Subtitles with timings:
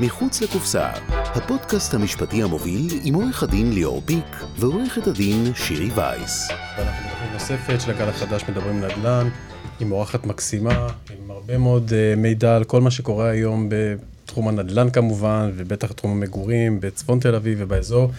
[0.00, 6.48] מחוץ לקופסה, הפודקאסט המשפטי המוביל עם עורך הדין ליאור פיק ועורכת הדין שירי וייס.
[6.78, 9.28] ואנחנו בתוכנית נוספת של הגל החדש מדברים נדל"ן,
[9.80, 14.90] עם אורחת מקסימה, עם הרבה מאוד uh, מידע על כל מה שקורה היום בתחום הנדל"ן
[14.90, 18.10] כמובן, ובטח תחום המגורים בצפון תל אביב ובאזור.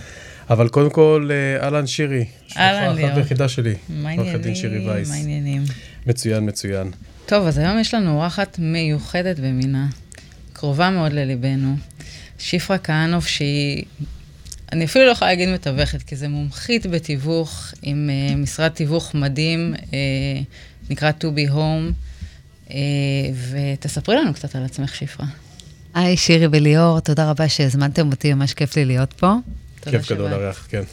[0.50, 2.26] אבל קודם כל, אה, אהלן שירי.
[2.58, 3.10] אהלן ליאור.
[3.10, 3.76] אחת ויחידה שלי.
[3.90, 4.54] מה העניינים?
[5.08, 5.64] מה העניינים?
[6.08, 6.92] מצוין, מצוין.
[7.26, 9.88] טוב, אז היום יש לנו אורחת מיוחדת במינה,
[10.56, 11.76] קרובה מאוד לליבנו.
[12.40, 13.84] שפרה כהנוף, שהיא,
[14.72, 19.74] אני אפילו לא יכולה להגיד מתווכת, כי זה מומחית בתיווך עם uh, משרד תיווך מדהים,
[19.76, 19.92] uh,
[20.90, 21.92] נקרא To Be Home,
[22.68, 22.72] uh,
[23.52, 25.26] ותספרי לנו קצת על עצמך, שפרה.
[25.94, 29.34] היי, שירי וליאור, תודה רבה שהזמנתם אותי, ממש כיף לי להיות פה.
[29.82, 30.84] כיף גדול לארח, כן.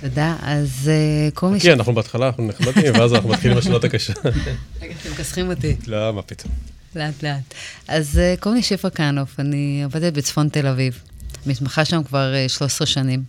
[0.00, 0.90] תודה, אז
[1.34, 1.60] קוראים לי...
[1.62, 4.12] כן, אנחנו בהתחלה, אנחנו נחמדים, ואז אנחנו מתחילים בשאלות הקשה.
[4.82, 5.76] רגע, אתם מכסחים אותי.
[5.86, 6.52] לא, מה פתאום.
[6.96, 7.54] לאט לאט.
[7.88, 11.02] אז uh, קוראים לי שפרה כהנוף, אני עובדת בצפון תל אביב.
[11.46, 13.24] מתמחה שם כבר uh, 13 שנים.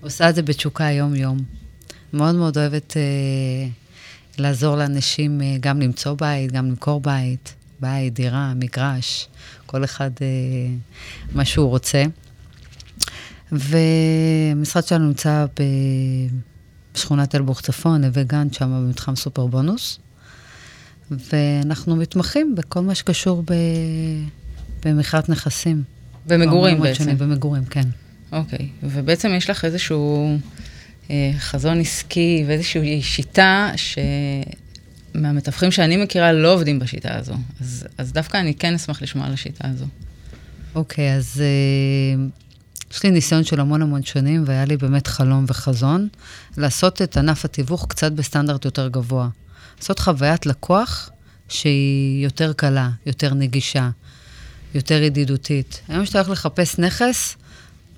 [0.00, 1.38] עושה את זה בתשוקה יום-יום.
[2.12, 8.52] מאוד מאוד אוהבת uh, לעזור לאנשים uh, גם למצוא בית, גם למכור בית, בית, דירה,
[8.54, 9.28] מגרש,
[9.66, 10.20] כל אחד uh,
[11.34, 12.04] מה שהוא רוצה.
[13.52, 15.46] והמשרד שלנו נמצא
[16.94, 19.98] בשכונת אלבוך צפון, נווה גן, שם במתחם סופר בונוס.
[21.10, 23.52] ואנחנו מתמחים בכל מה שקשור ב...
[24.84, 25.82] במכירת נכסים.
[26.26, 27.04] במגורים בעצם.
[27.04, 27.88] שנים, במגורים, כן.
[28.32, 30.36] אוקיי, ובעצם יש לך איזשהו
[31.10, 33.70] אה, חזון עסקי ואיזושהי שיטה
[35.14, 37.34] שמהמתווכים שאני מכירה לא עובדים בשיטה הזו.
[37.60, 39.86] אז, אז דווקא אני כן אשמח לשמוע על השיטה הזו.
[40.74, 42.24] אוקיי, אז אה,
[42.92, 46.08] יש לי ניסיון של המון המון שנים, והיה לי באמת חלום וחזון
[46.56, 49.28] לעשות את ענף התיווך קצת בסטנדרט יותר גבוה.
[49.78, 51.10] לעשות חוויית לקוח
[51.48, 53.90] שהיא יותר קלה, יותר נגישה,
[54.74, 55.80] יותר ידידותית.
[55.88, 57.36] היום כשאתה הולך לחפש נכס,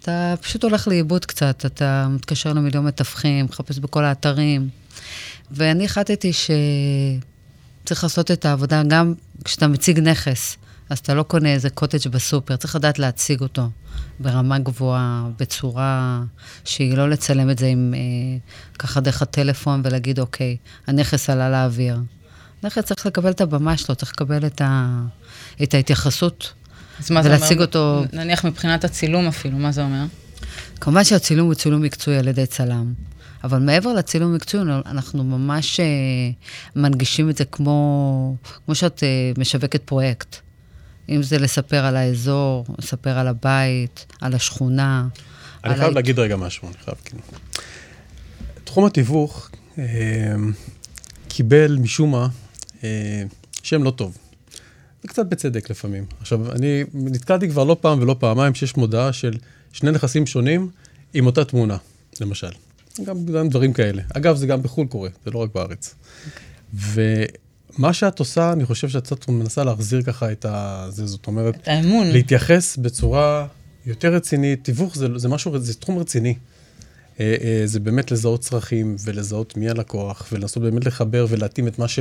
[0.00, 4.68] אתה פשוט הולך לאיבוד קצת, אתה מתקשר למיליון מתווכים, מחפש בכל האתרים.
[5.50, 10.56] ואני החלטתי שצריך לעשות את העבודה גם כשאתה מציג נכס.
[10.90, 13.68] אז אתה לא קונה איזה קוטג' בסופר, צריך לדעת להציג אותו
[14.20, 16.22] ברמה גבוהה, בצורה
[16.64, 18.38] שהיא לא לצלם את זה עם אה,
[18.78, 21.98] ככה דרך הטלפון ולהגיד, אוקיי, הנכס עלה לאוויר.
[22.62, 25.00] נכס צריך לקבל את הבמה שלו, צריך לקבל את, ה,
[25.62, 26.52] את ההתייחסות
[27.00, 27.62] אז מה זה אומר?
[27.62, 28.04] אותו...
[28.12, 30.04] נניח מבחינת הצילום אפילו, מה זה אומר?
[30.80, 32.92] כמובן שהצילום הוא צילום מקצועי על ידי צלם.
[33.44, 38.36] אבל מעבר לצילום מקצועי, אנחנו ממש uh, מנגישים את זה כמו,
[38.66, 40.36] כמו שאת uh, משווקת פרויקט.
[41.10, 45.08] אם זה לספר על האזור, לספר על הבית, על השכונה.
[45.64, 47.22] אני חייב להגיד רגע משהו, אני חייב, כאילו.
[48.64, 49.84] תחום התיווך אה,
[51.28, 52.28] קיבל משום מה
[52.84, 53.22] אה,
[53.62, 54.16] שם לא טוב.
[55.04, 56.04] וקצת בצדק לפעמים.
[56.20, 59.36] עכשיו, אני נתקלתי כבר לא פעם ולא פעמיים שיש מודעה של
[59.72, 60.70] שני נכסים שונים
[61.14, 61.76] עם אותה תמונה,
[62.20, 62.50] למשל.
[63.04, 64.02] גם, גם דברים כאלה.
[64.14, 65.94] אגב, זה גם בחו"ל קורה, זה לא רק בארץ.
[66.74, 67.49] Okay.
[67.80, 70.86] מה שאת עושה, אני חושב שאת קצת מנסה להחזיר ככה את ה...
[70.90, 71.56] זה, זאת אומרת...
[71.56, 72.06] את האמון.
[72.06, 73.46] להתייחס בצורה
[73.86, 74.64] יותר רצינית.
[74.64, 76.34] תיווך זה, זה משהו, זה תחום רציני.
[77.20, 81.88] אה, אה, זה באמת לזהות צרכים ולזהות מי הלקוח, ולנסות באמת לחבר ולהתאים את מה
[81.88, 81.98] ש...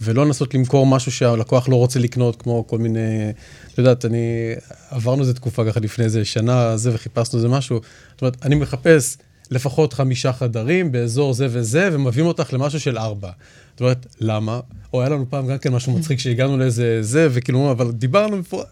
[0.00, 3.30] ולא לנסות למכור משהו שהלקוח לא רוצה לקנות, כמו כל מיני...
[3.72, 4.54] את יודעת, אני...
[4.90, 7.80] עברנו איזה תקופה ככה לפני איזה שנה, זה, וחיפשנו איזה משהו.
[8.12, 9.16] זאת אומרת, אני מחפש
[9.50, 13.30] לפחות חמישה חדרים באזור זה וזה, ומביאים אותך למשהו של ארבע.
[13.70, 14.60] זאת אומרת, למה?
[14.92, 18.62] או היה לנו פעם גם כן משהו מצחיק שהגענו לאיזה זה, וכאילו, אבל דיברנו בפור...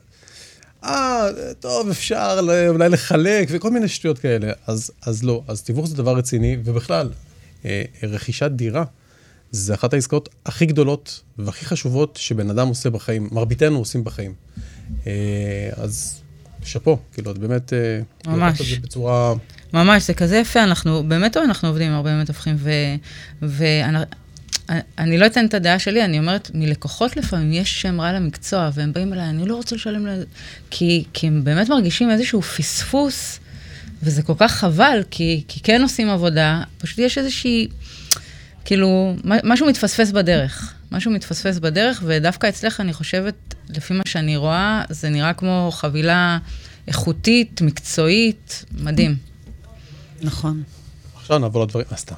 [0.85, 1.27] אה,
[1.61, 4.53] טוב, אפשר אולי לחלק, וכל מיני שטויות כאלה.
[4.67, 7.11] אז, אז לא, אז תיווך זה דבר רציני, ובכלל,
[7.65, 8.85] אה, רכישת דירה
[9.51, 14.35] זה אחת העסקאות הכי גדולות והכי חשובות שבן אדם עושה בחיים, מרביתנו עושים בחיים.
[15.07, 15.13] אה,
[15.77, 16.21] אז
[16.65, 17.73] שאפו, כאילו, את באמת...
[17.73, 18.61] אה, ממש.
[18.61, 19.35] את זה בצורה...
[19.73, 22.57] ממש, זה כזה יפה, אנחנו, באמת אנחנו עובדים עם הרבה מתווכים,
[23.43, 28.93] ואני לא אתן את הדעה שלי, אני אומרת, מלקוחות לפעמים יש שם רע למקצוע, והם
[28.93, 30.25] באים אליי, אני לא רוצה לשלם לזה,
[30.71, 33.41] כי, כי הם באמת מרגישים איזשהו פספוס,
[34.03, 37.69] וזה כל כך חבל, כי, כי כן עושים עבודה, פשוט יש איזושהי,
[38.65, 40.73] כאילו, משהו מתפספס בדרך.
[40.93, 43.35] משהו מתפספס בדרך, ודווקא אצלך, אני חושבת,
[43.69, 46.39] לפי מה שאני רואה, זה נראה כמו חבילה
[46.89, 49.17] איכותית, מקצועית, מדהים.
[50.23, 50.63] נכון.
[51.17, 52.15] עכשיו נעבור לדברים, אה, סתם.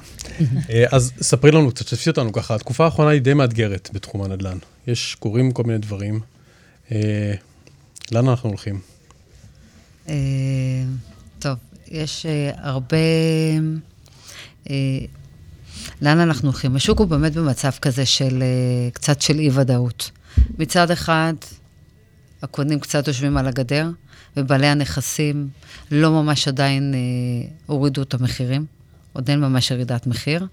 [0.69, 4.57] אה, אז ספרי לנו קצת, תשתפי אותנו ככה, התקופה האחרונה היא די מאתגרת בתחום הנדל"ן.
[4.87, 6.19] יש, קורים כל מיני דברים.
[6.91, 7.33] אה,
[8.11, 8.79] לאן אנחנו הולכים?
[11.39, 11.57] טוב,
[11.87, 12.25] יש
[12.55, 12.97] הרבה...
[16.01, 16.75] לאן אנחנו הולכים?
[16.75, 18.43] השוק הוא באמת במצב כזה של
[18.93, 20.11] קצת של אי-ודאות.
[20.57, 21.33] מצד אחד,
[22.41, 23.89] הקונים קצת יושבים על הגדר,
[24.37, 25.49] ובעלי הנכסים
[25.91, 28.65] לא ממש עדיין אה, הורידו את המחירים,
[29.13, 30.47] עוד אין ממש ירידת מחיר.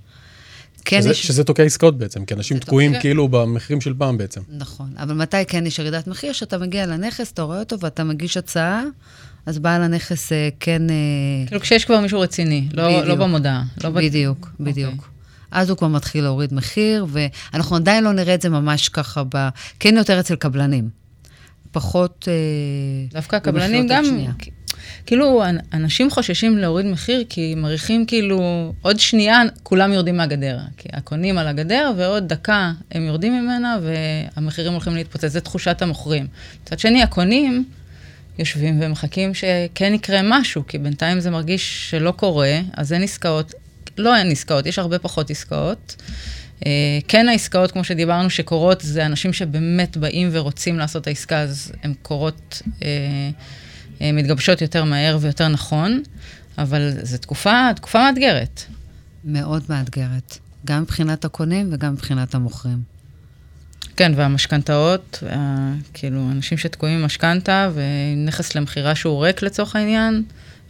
[0.84, 1.26] כן שזה, יש...
[1.26, 3.00] שזה תוקע עסקאות בעצם, כי אנשים תקועים תוקע...
[3.00, 4.40] כאילו במחירים של פעם בעצם.
[4.48, 6.32] נכון, אבל מתי כן יש ירידת מחיר?
[6.32, 8.84] שאתה מגיע לנכס, אתה רואה אותו ואתה מגיש הצעה,
[9.46, 10.90] אז בעל הנכס אה, כן...
[10.90, 13.62] אה, כאילו כשיש כבר מישהו רציני, לא, לא במודעה.
[13.84, 14.70] לא בדיוק, ב...
[14.70, 14.92] בדיוק.
[14.92, 14.96] Okay.
[14.96, 15.10] אוקיי.
[15.50, 19.48] אז הוא כבר מתחיל להוריד מחיר, ואנחנו עדיין לא נראה את זה ממש ככה, ב...
[19.80, 21.05] כן יותר אצל קבלנים.
[21.72, 22.28] פחות...
[22.28, 22.34] אה,
[23.12, 24.04] דווקא הקבלנים גם...
[25.06, 25.42] כאילו,
[25.72, 30.58] אנשים חוששים להוריד מחיר כי מעריכים כאילו, עוד שנייה כולם יורדים מהגדר.
[30.76, 35.26] כי הקונים על הגדר, ועוד דקה הם יורדים ממנה, והמחירים הולכים להתפוצץ.
[35.26, 36.26] זו תחושת המוכרים.
[36.62, 37.64] מצד שני, הקונים
[38.38, 43.54] יושבים ומחכים שכן יקרה משהו, כי בינתיים זה מרגיש שלא קורה, אז אין עסקאות.
[43.98, 45.96] לא אין עסקאות, יש הרבה פחות עסקאות.
[46.66, 51.72] אה, כן העסקאות, כמו שדיברנו, שקורות, זה אנשים שבאמת באים ורוצים לעשות את העסקה, אז
[51.82, 52.88] הן קורות, אה,
[54.00, 56.02] אה, מתגבשות יותר מהר ויותר נכון,
[56.58, 58.62] אבל זו תקופה, תקופה מאתגרת.
[59.24, 62.95] מאוד מאתגרת, גם מבחינת הקונים וגם מבחינת המוכרים.
[63.96, 65.22] כן, והמשכנתאות,
[65.94, 70.22] כאילו, אנשים שתקועים עם משכנתה ונכס למכירה שהוא ריק לצורך העניין,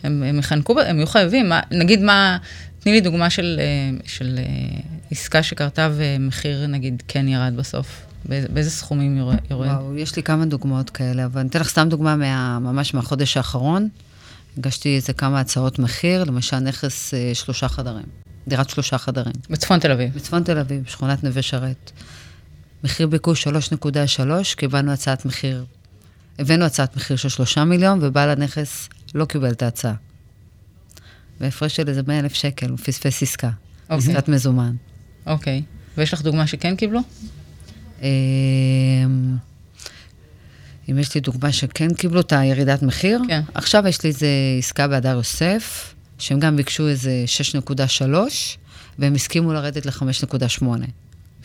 [0.02, 1.48] הם, הם יחנקו, הם יהיו חייבים.
[1.48, 2.38] מה, נגיד מה,
[2.80, 4.78] תני לי דוגמה של, אה, של אה,
[5.10, 8.02] עסקה שקרתה ומחיר, נגיד, כן ירד בסוף.
[8.24, 9.36] באיזה סכומים יורד?
[9.50, 13.36] וואו, יש לי כמה דוגמאות כאלה, אבל אני אתן לך סתם דוגמה מה, ממש מהחודש
[13.36, 13.88] האחרון.
[14.58, 18.06] הגשתי איזה כמה הצעות מחיר, למשל נכס אה, שלושה חדרים,
[18.48, 19.34] דירת שלושה חדרים.
[19.50, 20.14] בצפון תל אביב.
[20.14, 21.92] בצפון תל אביב, שכונת נווה שרת.
[22.86, 24.20] מחיר ביקוש 3.3,
[24.56, 25.64] קיבלנו הצעת מחיר,
[26.38, 29.94] הבאנו הצעת מחיר של 3 מיליון, ובעל הנכס לא קיבל את ההצעה.
[31.40, 33.48] בהפרש של איזה 100 אלף שקל, הוא פספס עסקה.
[33.48, 33.92] Okay.
[33.92, 34.12] אוקיי.
[34.12, 34.74] עסקת מזומן.
[35.26, 35.62] אוקיי.
[35.64, 35.98] Okay.
[35.98, 37.00] ויש לך דוגמה שכן קיבלו?
[38.02, 38.06] אמ,
[40.90, 43.40] אם יש לי דוגמה שכן קיבלו את הירידת מחיר, כן.
[43.54, 44.28] עכשיו יש לי איזה
[44.58, 47.24] עסקה בהדר יוסף, שהם גם ביקשו איזה
[47.98, 48.02] 6.3,
[48.98, 50.66] והם הסכימו לרדת ל-5.8.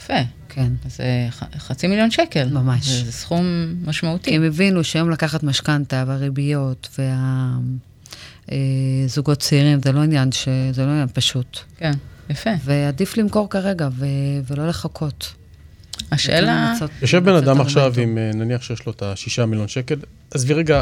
[0.02, 0.14] יפה.
[0.50, 0.74] כן.
[0.86, 1.28] זה
[1.58, 2.50] חצי מיליון שקל.
[2.50, 2.88] ממש.
[2.88, 3.46] זה, זה סכום
[3.86, 4.36] משמעותי.
[4.36, 7.00] הם הבינו שהיום לקחת משכנתה והריביות
[8.50, 10.48] והזוגות אה, צעירים, זה לא עניין, ש...
[10.72, 11.60] זה לא עניין פשוט.
[11.78, 11.92] כן,
[12.30, 12.50] יפה.
[12.64, 14.06] ועדיף למכור כרגע ו...
[14.48, 15.34] ולא לחכות.
[16.12, 16.74] השאלה...
[17.02, 19.96] יושב בן אדם עכשיו עם, אה, נניח שיש לו את השישה מיליון שקל,
[20.32, 20.82] עזבי רגע,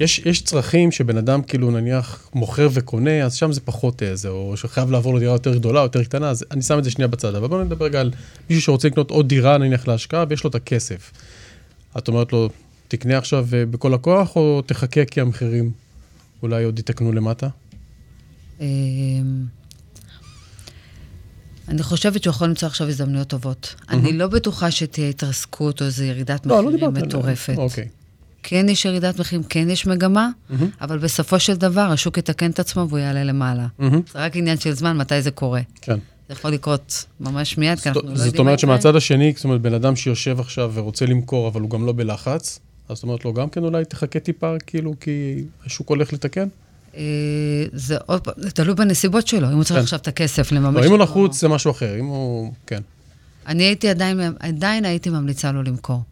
[0.00, 4.56] יש, יש צרכים שבן אדם כאילו נניח מוכר וקונה, אז שם זה פחות איזה, או
[4.56, 7.34] שחייב לעבור לדירה יותר גדולה, יותר קטנה, אז אני שם את זה שנייה בצד.
[7.34, 8.10] אבל בואו נדבר רגע על
[8.50, 11.12] מישהו שרוצה לקנות עוד דירה נניח להשקעה, ויש לו את הכסף.
[11.98, 12.48] את אומרת לו,
[12.88, 15.70] תקנה עכשיו אה, בכל הכוח, או תחכה כי המחירים
[16.42, 17.48] אולי עוד יתקנו למטה?
[21.68, 23.74] אני חושבת שהוא יכול למצוא עכשיו הזדמנויות טובות.
[23.78, 23.92] Mm-hmm.
[23.92, 27.54] אני לא בטוחה שתהיה התרסקות או איזו ירידת לא, לא מחירים לא מטורפת.
[27.56, 27.88] אוקיי.
[28.42, 30.54] כן יש ירידת מחירים, כן יש מגמה, mm-hmm.
[30.80, 33.66] אבל בסופו של דבר השוק יתקן את עצמו והוא יעלה למעלה.
[33.80, 34.12] Mm-hmm.
[34.12, 35.60] זה רק עניין של זמן מתי זה קורה.
[35.80, 35.98] כן.
[36.28, 39.60] זה יכול לקרות ממש מיד, כי אנחנו לא יודעים זאת אומרת שמהצד השני, זאת אומרת,
[39.60, 42.58] בן אדם שיושב עכשיו ורוצה למכור, אבל הוא גם לא בלחץ,
[42.88, 46.48] אז זאת אומרת לו, גם כן אולי תחכה טיפה, כאילו, כי השוק הולך לתקן?
[46.96, 47.02] אה,
[47.72, 49.82] זה עוד פעם, זה תלוי בנסיבות שלו, אם הוא צריך כן.
[49.82, 50.80] עכשיו את הכסף לממש...
[50.80, 52.52] לא, אם הוא לחוץ זה משהו אחר, אם הוא...
[52.66, 52.80] כן.
[53.46, 56.02] אני הייתי עדיין, עדיין הייתי ממליצה לו למכור.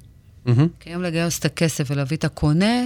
[0.81, 2.85] כי היום לגייס את הכסף ולהביא את הקונה,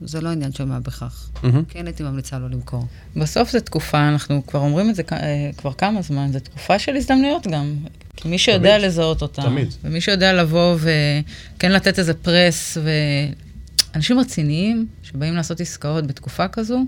[0.00, 1.30] זה לא עניין של מה בכך.
[1.68, 2.86] כן הייתי ממליצה לו למכור.
[3.16, 6.96] בסוף זו תקופה, אנחנו כבר אומרים את זה אה, כבר כמה זמן, זו תקופה של
[6.96, 7.76] הזדמנויות גם.
[8.16, 8.86] כי מי שיודע תמיד.
[8.86, 9.74] לזהות אותה, תמיד.
[9.84, 12.78] ומי שיודע לבוא וכן לתת איזה פרס,
[13.94, 16.84] ואנשים רציניים שבאים לעשות עסקאות בתקופה כזו,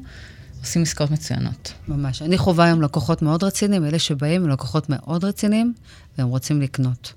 [0.66, 1.72] עושים עסקאות מצוינות.
[1.88, 2.22] ממש.
[2.22, 5.74] אני חווה היום לקוחות מאוד רציניים, אלה שבאים הם לקוחות מאוד רציניים,
[6.18, 7.12] והם רוצים לקנות.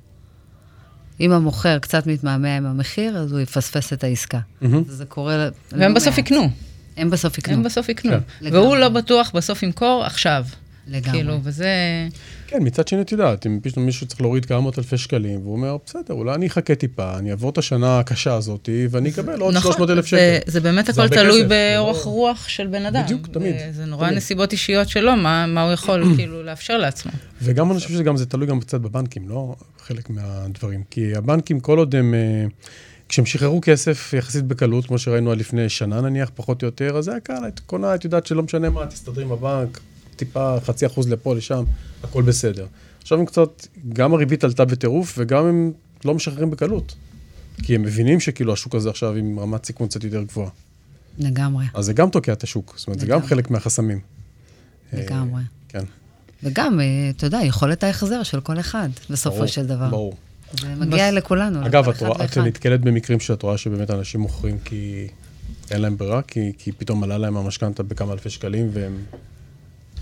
[1.20, 4.40] אם המוכר קצת מתמהמה עם המחיר, אז הוא יפספס את העסקה.
[4.40, 4.66] Mm-hmm.
[4.88, 5.50] זה קורה...
[5.72, 6.50] והם בסוף יקנו.
[6.98, 7.54] הם בסוף יקנו.
[7.54, 8.12] הם בסוף יקנו.
[8.12, 8.56] כן.
[8.56, 10.46] והוא לא בטוח בסוף ימכור עכשיו.
[10.90, 11.12] לגמרי.
[11.12, 11.68] כאילו, וזה...
[12.48, 15.54] כן, מצד שני, את יודעת, אם פתאום מישהו צריך להוריד כמה מאות אלפי שקלים, והוא
[15.54, 19.54] אומר, בסדר, אולי אני אחכה טיפה, אני אעבור את השנה הקשה הזאת, ואני אקבל עוד
[19.54, 20.18] 300 נכון, אלף שקל.
[20.18, 23.04] זה, זה באמת הכל תלוי באורח רוח של בן אדם.
[23.04, 23.56] בדיוק, תמיד.
[23.72, 24.10] זה נורא.
[24.10, 27.12] נסיבות אישיות שלו, מה, הוא יכול כאילו לאפשר לעצמו.
[27.42, 30.84] וגם אני חושב שזה זה תלוי גם קצת בבנקים, לא חלק מהדברים.
[30.90, 32.14] כי הבנקים, כל עוד הם...
[32.14, 32.46] אה,
[33.10, 37.06] כשהם שחררו כסף יחסית בקלות, כמו שראינו עד לפני שנה נניח, פחות או יותר, אז
[37.06, 39.80] זה היה קל, את קונה, את יודעת שלא משנה מה, תסתדרי עם הבנק,
[40.20, 41.64] טיפה חצי אחוז לפה, לשם,
[42.04, 42.66] הכל בסדר.
[43.02, 45.72] עכשיו הם קצת, גם הריבית עלתה בטירוף, וגם הם
[46.06, 46.96] לא משחררים בקלות.
[47.64, 50.50] כי הם מבינים שכאילו השוק הזה עכשיו עם רמת סיכון קצת יותר גבוהה.
[51.18, 51.66] לגמרי.
[51.74, 53.18] אז זה גם תוקע את השוק, זאת אומרת, לגמרי.
[53.18, 54.00] זה גם חלק מהחסמים.
[54.94, 55.42] לגמרי.
[55.70, 55.84] כן.
[56.44, 59.90] וגם, אה, אתה יודע, יכולת ההחזר של כל אחד, בסופו ברור, של דבר.
[59.90, 60.14] ברור.
[60.60, 61.18] זה מגיע בס...
[61.18, 61.66] לכולנו.
[61.66, 65.08] אגב, את, רואה, את נתקלת במקרים שאת רואה שבאמת אנשים מוכרים כי
[65.72, 68.98] אין להם ברירה, כי, כי פתאום עלה להם המשכנתה בכמה אלפי שקלים, והם...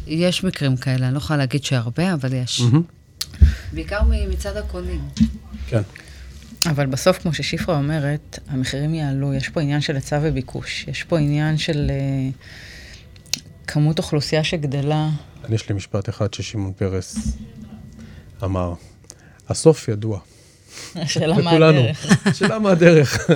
[0.07, 2.61] יש מקרים כאלה, אני לא יכולה להגיד שהרבה, אבל יש.
[2.61, 2.81] מהמם.
[3.73, 5.01] בעיקר מצד הקונים.
[5.67, 5.81] כן.
[6.65, 11.19] אבל בסוף, כמו ששפרה אומרת, המחירים יעלו, יש פה עניין של היצע וביקוש, יש פה
[11.19, 12.29] עניין של אה,
[13.67, 15.09] כמות אוכלוסייה שגדלה.
[15.45, 17.37] אני יש לי משפט אחד ששמעון פרס
[18.43, 18.73] אמר,
[19.49, 20.19] הסוף ידוע.
[20.95, 21.51] השאלה מה.
[21.51, 22.27] הדרך.
[22.27, 23.19] השאלה מה הדרך.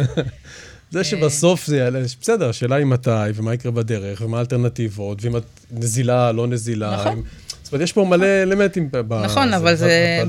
[0.95, 1.03] אה.
[1.03, 5.43] זה שבסוף זה יעלה, בסדר, השאלה היא מתי, ומה יקרה בדרך, ומה האלטרנטיבות, ואם את
[5.71, 6.95] נזילה, לא נזילה.
[7.01, 7.24] נכון.
[7.72, 8.90] זאת אומרת, יש פה מלא אלמנטים.
[8.92, 9.75] ב- נכון, אבל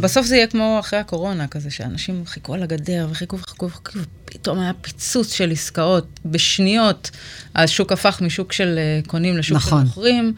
[0.01, 4.59] בסוף זה יהיה כמו אחרי הקורונה, כזה שאנשים חיכו על הגדר וחיכו וחיכו וחיכו, ופתאום
[4.61, 7.11] היה פיצוץ של עסקאות בשניות.
[7.55, 9.83] השוק הפך משוק של אה, קונים לשוק של נכון.
[9.83, 10.35] מוכרים.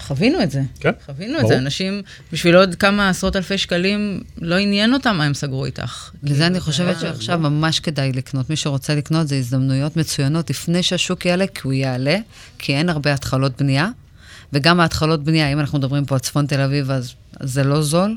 [0.00, 0.62] חווינו את זה.
[0.80, 1.46] כן, חווינו את.
[1.48, 1.58] זה.
[1.58, 6.10] אנשים, בשביל עוד כמה עשרות אלפי שקלים, לא עניין אותם מה הם סגרו איתך.
[6.22, 8.50] לזה אני כאילו, חושבת היה- שעכשיו ממש כדאי לקנות.
[8.50, 12.16] מי שרוצה לקנות זה הזדמנויות מצוינות לפני שהשוק יעלה, כי הוא יעלה,
[12.58, 13.88] כי אין הרבה התחלות בנייה.
[14.52, 18.16] וגם ההתחלות בנייה, אם אנחנו מדברים פה על צפון תל אביב, אז, זה לא זול.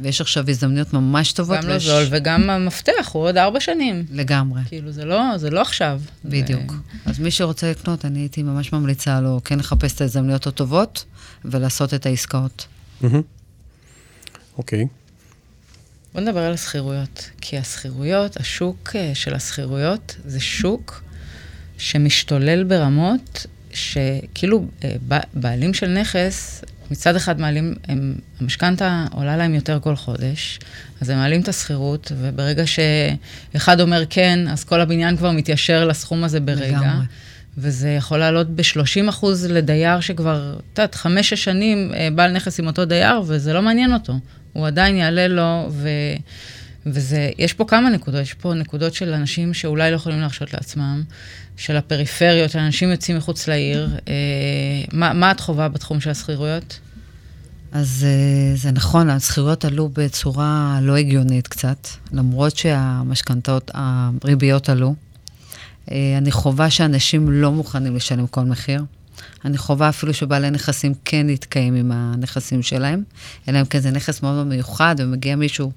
[0.00, 1.56] ויש עכשיו הזדמנויות ממש טובות.
[1.58, 4.04] גם לא ויש- זול, וגם המפתח הוא עוד ארבע שנים.
[4.10, 6.00] לגמרי, כאילו, זה לא, זה לא עכשיו.
[6.24, 6.72] בדיוק.
[6.72, 11.04] זה- אז מי שרוצה לקנות, אני הייתי ממש ממליצה לו כן לחפש את ההזדמנויות הטובות
[11.44, 12.66] ולעשות את העסקאות.
[14.58, 14.86] אוקיי.
[16.14, 17.30] בוא נדבר על השכירויות.
[17.40, 21.02] כי השכירויות, השוק אה, של השכירויות, זה שוק
[21.78, 24.94] שמשתולל ברמות שכאילו אה,
[25.34, 27.74] בעלים של נכס, מצד אחד מעלים,
[28.40, 30.58] המשכנתה עולה להם יותר כל חודש,
[31.00, 36.24] אז הם מעלים את השכירות, וברגע שאחד אומר כן, אז כל הבניין כבר מתיישר לסכום
[36.24, 36.66] הזה ברגע.
[36.66, 37.04] לגמרי.
[37.58, 42.66] וזה יכול לעלות ב-30 אחוז לדייר שכבר, את יודעת, חמש-שש שנים אה, בעל נכס עם
[42.66, 44.12] אותו דייר, וזה לא מעניין אותו.
[44.52, 45.88] הוא עדיין יעלה לו, ו...
[46.86, 51.02] וזה, יש פה כמה נקודות, יש פה נקודות של אנשים שאולי לא יכולים להרשות לעצמם,
[51.56, 53.96] של הפריפריות, אנשים יוצאים מחוץ לעיר.
[54.08, 54.14] אה,
[54.92, 56.78] מה, מה את חווה בתחום של השכירויות?
[57.72, 64.94] אז אה, זה נכון, השכירויות עלו בצורה לא הגיונית קצת, למרות שהמשכנתאות, הריביות עלו.
[65.90, 68.84] אה, אני חווה שאנשים לא מוכנים לשלם כל מחיר.
[69.44, 73.02] אני חווה אפילו שבעלי נכסים כן יתקיים עם הנכסים שלהם,
[73.48, 75.72] אלא אם כן זה נכס מאוד מיוחד ומגיע מישהו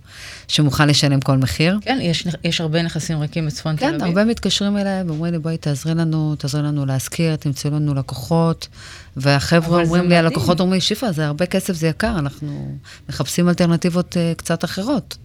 [0.48, 1.80] שמוכן לשלם כל מחיר.
[1.82, 4.04] כן, יש, יש הרבה נכסים ריקים בצפון תל כן, אביב.
[4.04, 8.68] הרבה מתקשרים אליי ואומרים לי, בואי תעזרי לנו, תעזרי לנו להשכיר, תמצאו לנו לקוחות.
[9.18, 10.18] והחבר'ה אומרים לי.
[10.18, 12.78] הלקוחות אומרים, שיפה, זה הרבה כסף, זה יקר, אנחנו
[13.10, 15.18] מחפשים אלטרנטיבות uh, קצת אחרות.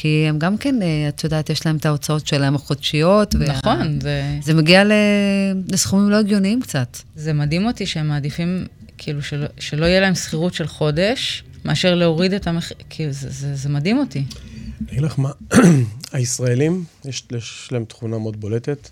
[0.00, 3.34] כי הם גם כן, uh, את יודעת, יש להם את ההוצאות שלהם החודשיות.
[3.34, 4.92] וה- נכון, זה, זה מגיע ל...
[5.68, 6.98] לסכומים לא הגיוניים קצת.
[7.16, 8.66] זה מדהים אותי שהם מעדיפים,
[8.98, 13.54] כאילו, שלא, שלא יהיה להם שכירות של חודש, מאשר להוריד את המחיר, כאילו, זה, זה,
[13.54, 14.18] זה מדהים אותי.
[14.18, 15.30] אני אגיד לך מה,
[16.12, 18.88] הישראלים, יש, יש להם תכונה מאוד בולטת,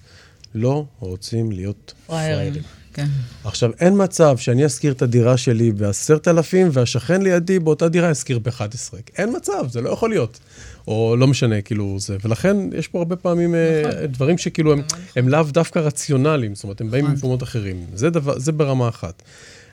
[0.55, 1.95] לא רוצים להיות.
[2.07, 2.63] פראיירים.
[2.95, 3.07] כן.
[3.45, 8.95] עכשיו, אין מצב שאני אשכיר את הדירה שלי ב-10,000 והשכן לידי באותה דירה ישכיר ב-11.
[9.19, 10.39] אין מצב, זה לא יכול להיות.
[10.87, 12.17] או לא משנה, כאילו זה.
[12.25, 13.99] ולכן יש פה הרבה פעמים נכון.
[13.99, 14.83] אה, דברים שכאילו הם,
[15.17, 17.87] הם לאו דווקא רציונליים, זאת אומרת, הם באים ממקומות אחרים.
[17.95, 19.23] זה, דבר, זה ברמה אחת.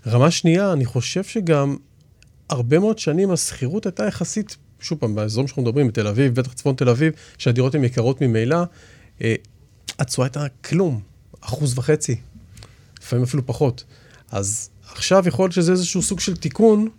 [0.08, 1.78] רמה שנייה, אני חושב שגם
[2.50, 6.76] הרבה מאוד שנים השכירות הייתה יחסית, שוב פעם, באזורים שאנחנו מדברים, בתל אביב, בטח צפון
[6.76, 8.58] תל אביב, שהדירות הן יקרות ממילא,
[9.22, 9.36] אה,
[10.00, 11.02] התשואה הייתה כלום,
[11.42, 12.16] אחוז וחצי,
[13.02, 13.84] לפעמים אפילו פחות.
[14.32, 16.90] אז עכשיו יכול להיות שזה איזשהו סוג של תיקון,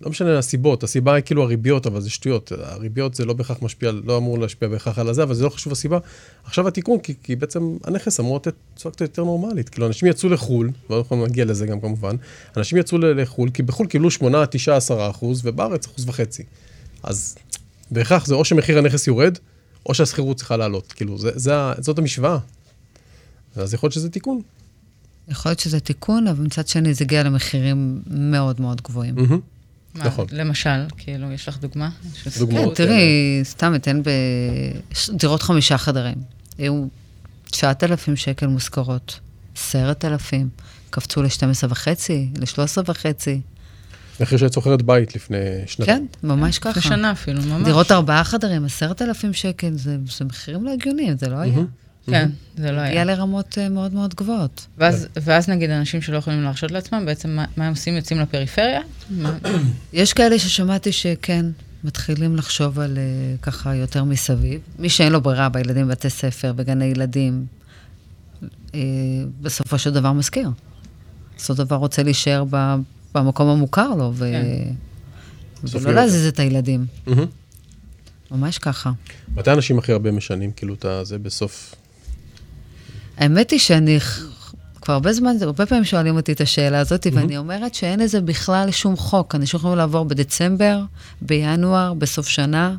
[0.00, 2.52] לא משנה הסיבות, הסיבה היא כאילו הריביות, אבל זה שטויות.
[2.58, 5.72] הריביות זה לא בהכרח משפיע, לא אמור להשפיע בהכרח על הזה, אבל זה לא חשוב
[5.72, 5.98] הסיבה.
[6.44, 9.68] עכשיו התיקון, כי, כי בעצם הנכס אמור לתת קצת יותר נורמלית.
[9.68, 12.16] כאילו, אנשים יצאו לחו"ל, ואנחנו נגיע לזה גם כמובן,
[12.56, 16.42] אנשים יצאו לחו"ל, כי בחו"ל קיבלו 8, 9, 10 אחוז, ובארץ אחוז וחצי.
[17.02, 17.36] אז
[17.90, 19.38] בהכרח זה או שמחיר הנכס יורד,
[19.86, 20.92] או שהשכירות צריכה לעלות.
[20.92, 22.38] כאילו, זה, זה, זאת המשוואה.
[23.56, 24.40] אז יכול להיות שזה תיקון.
[25.28, 29.14] יכול להיות שזה תיקון, אבל מצד שני זה הגיע למחירים מאוד מאוד גבוהים.
[29.14, 29.40] מהמם.
[29.94, 30.26] מה, נכון.
[30.32, 31.90] למשל, כאילו, יש לך דוגמה?
[32.38, 32.76] דוגמאות.
[32.76, 34.00] כן, תראי, סתם אתן
[35.12, 36.16] בדירות חמישה חדרים.
[36.58, 36.86] היו
[37.50, 39.20] 9,000 שקל מושכרות,
[39.56, 40.48] 10,000,
[40.90, 43.40] קפצו ל-12 וחצי, ל-13 וחצי.
[44.20, 46.08] מחיר שאת שוכרת בית לפני שנתיים.
[46.22, 46.70] כן, ממש ככה.
[46.70, 47.64] לפני שנה אפילו, ממש.
[47.64, 51.58] דירות ארבעה חדרים, 10,000 שקל, זה, זה מחירים לא הגיוניים, זה לא היה.
[52.10, 53.04] כן, זה לא הגיע היה.
[53.04, 54.66] לרמות אה, מאוד מאוד גבוהות.
[54.78, 57.96] ואז, ואז נגיד אנשים שלא יכולים להרשות לעצמם, בעצם מה, מה הם עושים?
[57.96, 58.80] יוצאים לפריפריה?
[59.92, 61.46] יש כאלה ששמעתי שכן,
[61.84, 63.02] מתחילים לחשוב על אה,
[63.42, 64.60] ככה יותר מסביב.
[64.78, 67.46] מי שאין לו ברירה בילדים בבתי ספר, בגני ילדים,
[68.74, 68.80] אה,
[69.40, 70.50] בסופו של דבר משכיר.
[71.36, 72.74] בסופו של דבר רוצה להישאר ב,
[73.14, 74.30] במקום המוכר לו, ו...
[74.32, 74.72] כן.
[75.64, 76.86] ולא להזיז את הילדים.
[77.06, 77.26] מהמם.
[78.30, 78.92] ממש ככה.
[79.34, 81.74] מתי אנשים הכי הרבה משנים, כאילו, את זה בסוף?
[83.20, 83.98] האמת היא שאני
[84.80, 87.10] כבר הרבה זמן, הרבה פעמים שואלים אותי את השאלה הזאת, mm-hmm.
[87.12, 89.34] ואני אומרת שאין לזה בכלל שום חוק.
[89.34, 90.80] אנשים יכולים לעבור בדצמבר,
[91.22, 92.76] בינואר, בסוף שנה.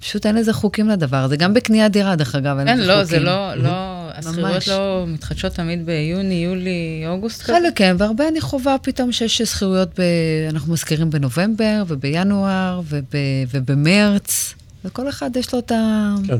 [0.00, 1.36] פשוט אין לזה חוקים לדבר הזה.
[1.36, 3.18] גם בקניית דירה, דרך אגב, אין כן, לזה לא, חוקים.
[3.18, 7.52] זה לא, לא, השכירויות לא מתחדשות תמיד ביוני, יולי, אוגוסט כזה?
[7.52, 10.02] חלק כן, והרבה אני חווה פתאום שיש שכירויות, ב...
[10.50, 13.04] אנחנו מזכירים בנובמבר, ובינואר, וב...
[13.50, 16.14] ובמרץ, וכל אחד יש לו את, ה...
[16.26, 16.36] כן.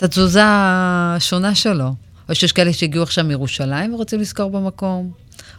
[0.00, 1.94] את התזוזה השונה שלו.
[2.28, 5.12] או שיש כאלה שהגיעו עכשיו מירושלים ורוצים לשכור במקום,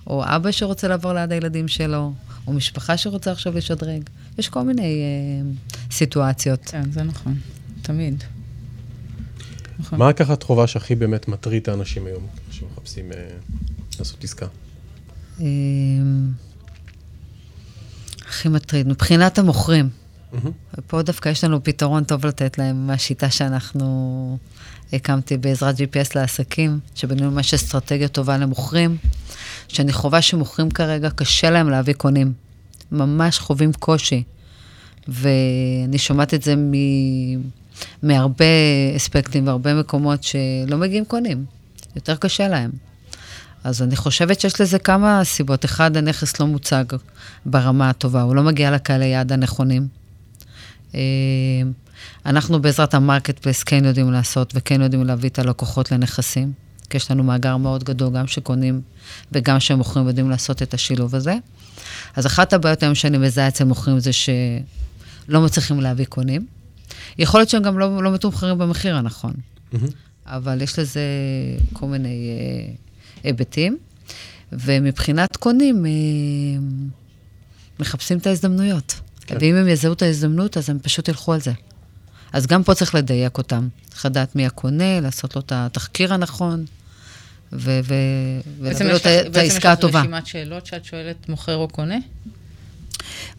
[0.07, 2.13] או אבא שרוצה לעבור ליד הילדים שלו,
[2.47, 4.01] או משפחה שרוצה עכשיו לשדרג.
[4.37, 5.51] יש כל מיני אה,
[5.91, 6.59] סיטואציות.
[6.65, 7.35] כן, זה נכון,
[7.81, 8.23] תמיד.
[9.79, 9.99] נכון.
[9.99, 13.17] מה לקחת חובה שהכי באמת מטריד את האנשים היום, שמחפשים אה,
[13.99, 14.45] לעשות עסקה?
[15.41, 15.45] אה,
[18.27, 19.89] הכי מטריד, מבחינת המוכרים.
[20.33, 20.51] מהמם.
[20.77, 24.37] ופה דווקא יש לנו פתרון טוב לתת להם מהשיטה שאנחנו
[24.93, 28.97] הקמתי בעזרת GPS לעסקים, שבנינו ממש אסטרטגיה טובה למוכרים,
[29.67, 32.33] שאני חווה שמוכרים כרגע, קשה להם להביא קונים.
[32.91, 34.23] ממש חווים קושי.
[35.07, 36.71] ואני שומעת את זה מ...
[38.03, 38.45] מהרבה
[38.95, 41.45] אספקטים והרבה מקומות שלא מגיעים קונים.
[41.95, 42.71] יותר קשה להם.
[43.63, 45.65] אז אני חושבת שיש לזה כמה סיבות.
[45.65, 46.83] אחד, הנכס לא מוצג
[47.45, 50.00] ברמה הטובה, הוא לא מגיע לקהלי יעד הנכונים.
[50.95, 50.99] אה,
[52.25, 56.53] אנחנו בעזרת ה marketplace כן יודעים לעשות וכן יודעים להביא את הלקוחות לנכסים,
[56.89, 58.81] כי יש לנו מאגר מאוד גדול, גם שקונים
[59.31, 61.35] וגם שמוכרים יודעים לעשות את השילוב הזה.
[62.15, 66.47] אז אחת הבעיות היום שאני מזהה אצל מוכרים זה שלא מצליחים להביא קונים.
[67.17, 69.33] יכול להיות שהם גם לא, לא מתומחרים במחיר הנכון,
[69.71, 69.87] מהמם.
[70.25, 71.01] אבל יש לזה
[71.73, 72.73] כל מיני אה,
[73.23, 73.77] היבטים.
[74.51, 75.91] ומבחינת קונים, אה,
[77.79, 78.99] מחפשים את ההזדמנויות.
[79.31, 79.37] כן.
[79.41, 81.51] ואם הם יזהו את ההזדמנות, אז הם פשוט ילכו על זה.
[82.33, 83.67] אז גם פה צריך לדייק אותם.
[83.89, 86.65] צריך לדעת מי הקונה, לעשות לו את התחקיר הנכון,
[87.53, 87.93] ו- ו-
[88.61, 89.99] בעצם ולהביא לו את לך- ה- את בעצם העסקה יש לך הטובה.
[89.99, 91.95] רשימת שאלות שאת שואלת מוכר או קונה?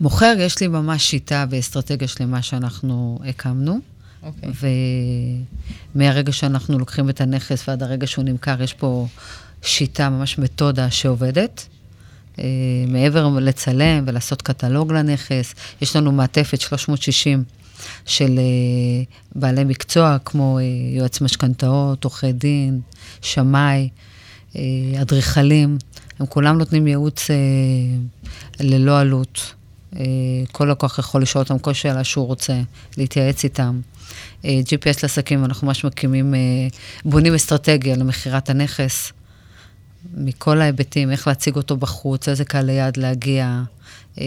[0.01, 3.79] מוכר, יש לי ממש שיטה ואסטרטגיה שלמה שאנחנו הקמנו.
[4.23, 4.51] אוקיי.
[5.95, 9.07] ומהרגע שאנחנו לוקחים את הנכס ועד הרגע שהוא נמכר, יש פה
[9.63, 11.67] שיטה, ממש מתודה שעובדת.
[12.39, 12.45] אה,
[12.89, 17.45] מעבר לצלם ולעשות קטלוג לנכס, יש לנו מעטפת 360
[18.07, 20.65] של אה, בעלי מקצוע, כמו אה,
[20.97, 22.81] יועץ משכנתאות, עורכי דין,
[23.23, 23.89] שמאי,
[25.01, 25.79] אדריכלים.
[26.19, 27.31] הם כולם נותנים ייעוץ
[28.61, 29.55] ללא עלות.
[30.53, 32.61] כל לקוח יכול לשאול אותם כל שאלה שהוא רוצה,
[32.97, 33.81] להתייעץ איתם.
[34.43, 36.35] GPS לעסקים, אנחנו ממש מקימים,
[37.05, 39.13] בונים אסטרטגיה למכירת הנכס,
[40.15, 43.63] מכל ההיבטים, איך להציג אותו בחוץ, איזה קהל ליד להגיע,
[44.19, 44.25] אה,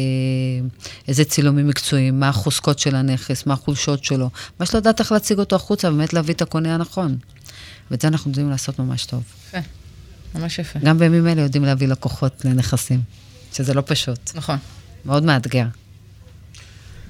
[1.08, 4.30] איזה צילומים מקצועיים, מה החוזקות של הנכס, מה החולשות שלו.
[4.60, 7.18] ממש לדעת איך להציג אותו החוצה, באמת להביא את הקונה הנכון.
[7.92, 9.24] ואת זה אנחנו יודעים לעשות ממש טוב.
[9.48, 9.58] יפה,
[10.36, 10.80] ממש יפה.
[10.80, 13.02] גם בימים אלה יודעים להביא לקוחות לנכסים,
[13.54, 14.58] שזה לא פשוט, נכון.
[15.06, 15.66] מאוד מאתגר.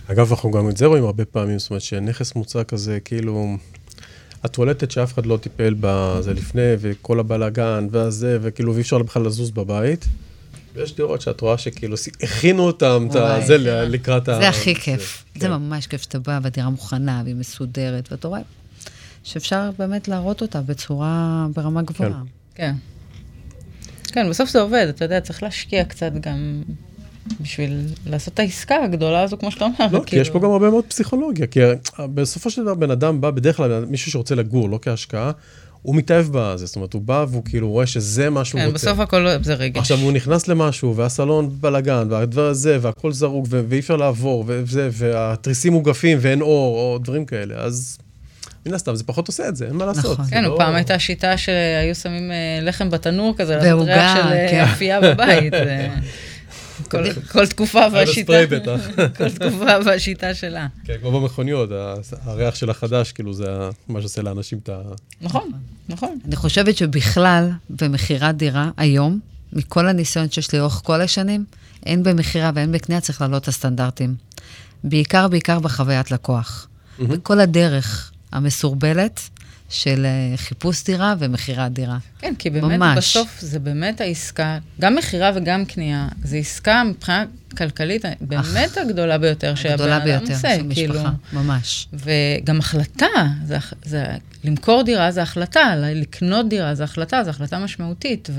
[0.08, 3.58] אגב, אנחנו גם את זה רואים הרבה פעמים, זאת אומרת שנכס מוצע כזה, כאילו,
[4.46, 9.52] הטואלטת שאף אחד לא טיפל בזה לפני, וכל הבלאגן, והזה, וכאילו, ואי אפשר בכלל לזוז
[9.52, 10.06] בבית.
[10.76, 13.16] ויש דירות שאת רואה שכאילו הכינו אותם, את
[13.50, 14.36] ל- לקראת ה...
[14.40, 15.26] זה הכי כיף.
[15.36, 15.52] זה כן.
[15.52, 18.42] ממש כיף שאתה בא והדירה מוכנה והיא מסודרת, ואתה רואה
[19.24, 22.22] שאפשר באמת להראות אותה בצורה, ברמה גבוהה.
[22.56, 22.74] כן.
[24.04, 26.64] כן, בסוף זה עובד, אתה יודע, צריך להשקיע קצת גם
[27.42, 29.88] בשביל לעשות את העסקה הגדולה הזו, כמו שאתה אומר.
[29.92, 31.60] לא, כי כאילו- יש פה גם הרבה מאוד פסיכולוגיה, כי
[32.00, 35.32] בסופו של דבר בן אדם בא, בדרך כלל מישהו שרוצה לגור, לא כהשקעה,
[35.82, 38.78] הוא מתאהב בזה, זאת אומרת, הוא בא והוא כאילו רואה שזה מה שהוא כן, רוצה.
[38.78, 39.78] בסוף הכל לא- זה רגש.
[39.78, 45.74] עכשיו, הוא נכנס למשהו, והסלון בלאגן, והדבר הזה, והכל זרוק, ואי אפשר לעבור, וזה, והתריסים
[45.74, 47.98] מוגפים, ואין אור, או דברים כאלה, אז
[48.66, 50.04] מן הסתם זה פחות עושה את זה, אין מה לעשות.
[50.14, 50.26] נכון.
[50.26, 54.28] זה כן, לא- פעם הייתה שיטה שהיו שמים אה, לחם בתנור כזה, לעשות ריח של
[54.34, 54.64] אה, כן.
[54.64, 55.54] אפייה בבית.
[56.90, 58.80] כל- כל תקופה והשיטה, בטח.
[59.18, 60.68] כל תקופה והשיטה שלה.
[60.86, 61.94] כן, כמו במכוניות, ה-
[62.24, 63.46] הריח של החדש, כאילו, זה
[63.88, 64.82] מה שעושה לאנשים את ה...
[65.22, 65.52] נכון,
[65.90, 66.20] נכון.
[66.28, 69.20] אני חושבת שבכלל, במכירת דירה, היום,
[69.54, 71.46] מכל הניסיון שיש לי לאורך כל השנים,
[71.86, 74.16] אין במכירה ואין בקנייה צריך להעלות את הסטנדרטים.
[74.84, 76.68] בעיקר, בעיקר בחוויית לקוח.
[77.00, 79.22] בכל הדרך המסורבלת
[79.76, 81.98] של אה, חיפוש דירה ומכירת דירה.
[82.20, 82.98] כן, כי באמת ממש.
[82.98, 87.26] בסוף זה באמת העסקה, גם מכירה וגם קנייה, זו עסקה מבחינה
[87.58, 90.56] כלכלית באמת הגדולה ביותר שהבן הגדולה אדם ביותר עושה.
[90.56, 90.94] של כאילו.
[90.94, 91.88] משפחה, ממש.
[91.94, 93.06] וגם החלטה,
[93.46, 94.06] זה, זה,
[94.44, 98.30] למכור דירה זה החלטה, לקנות דירה זה החלטה, זו החלטה משמעותית,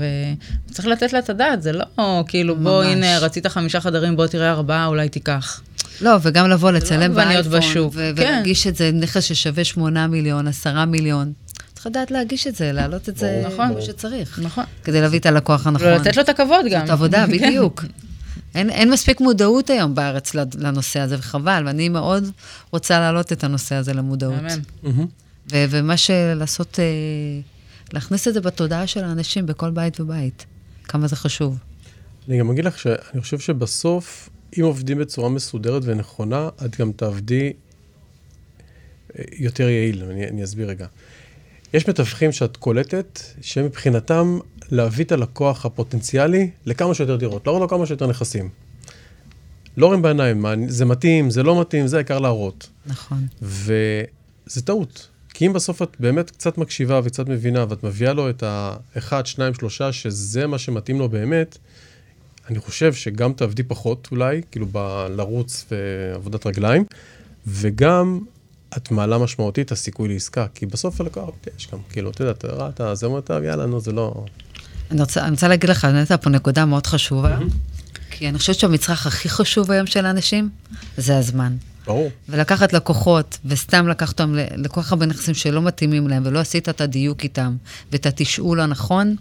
[0.69, 2.93] וצריך לתת לה את הדעת, זה לא כאילו, בוא, ממש.
[2.93, 5.61] הנה, רצית חמישה חדרים, בוא תראה ארבעה, אולי תיקח.
[6.01, 8.13] לא, וגם לבוא, לצלם עגבניות באייפון, כן.
[8.15, 11.33] ולהגיש את זה נכס ששווה 8 מיליון, 10 מיליון.
[11.73, 13.67] צריך לדעת להגיש את זה, להעלות את זה נכון.
[13.73, 14.39] כמו שצריך.
[14.43, 14.63] נכון.
[14.83, 15.87] כדי להביא את הלקוח הנכון.
[15.87, 16.81] ולתת לו את הכבוד גם.
[16.81, 17.31] זאת עבודה, כן.
[17.31, 17.83] בדיוק.
[18.55, 22.31] אין, אין מספיק מודעות היום בארץ לנושא הזה, וחבל, ואני מאוד
[22.71, 24.39] רוצה להעלות את הנושא הזה למודעות.
[24.39, 25.05] אמן.
[25.51, 26.85] ו- ומה שלעשות, אה,
[27.93, 30.45] להכניס את זה בתודעה של האנשים בכל בית ובית.
[30.83, 31.57] כמה זה חשוב.
[32.29, 34.29] אני גם אגיד לך שאני חושב שבסוף,
[34.59, 37.53] אם עובדים בצורה מסודרת ונכונה, את גם תעבדי
[39.19, 40.03] אה, יותר יעיל.
[40.03, 40.87] אני, אני אסביר רגע.
[41.73, 44.39] יש מתווכים שאת קולטת, שמבחינתם
[44.71, 48.49] להביא את הלקוח הפוטנציאלי לכמה שיותר דירות, להראות לו כמה שיותר נכסים.
[49.77, 52.69] לא רואים בעיניים, זה מתאים, זה לא מתאים, זה העיקר להראות.
[52.85, 53.27] נכון.
[53.41, 55.07] וזה טעות.
[55.29, 59.53] כי אם בסוף את באמת קצת מקשיבה וקצת מבינה, ואת מביאה לו את האחד, שניים,
[59.53, 61.57] שלושה, שזה מה שמתאים לו באמת,
[62.49, 66.85] אני חושב שגם תעבדי פחות אולי, כאילו ב- לרוץ ועבודת רגליים,
[67.47, 68.19] וגם
[68.77, 72.97] את מעלה משמעותית הסיכוי לעסקה, כי בסוף הלקוח, יש גם, כאילו, אתה יודע, אתה ראית,
[72.97, 74.25] זה אומר, יאללה, נו, זה לא...
[74.91, 77.39] אני רוצה, אני רוצה להגיד לך, נתת פה נקודה מאוד חשובה,
[78.11, 80.49] כי אני חושבת שהמצרך הכי חשוב היום של האנשים,
[80.97, 81.55] זה הזמן.
[81.85, 82.09] ברור.
[82.29, 86.81] ולקחת לקוחות, וסתם לקחת אותם לכל כך הרבה נכסים שלא מתאימים להם, ולא עשית את
[86.81, 87.55] הדיוק איתם,
[87.91, 89.15] ואת התשאול הנכון,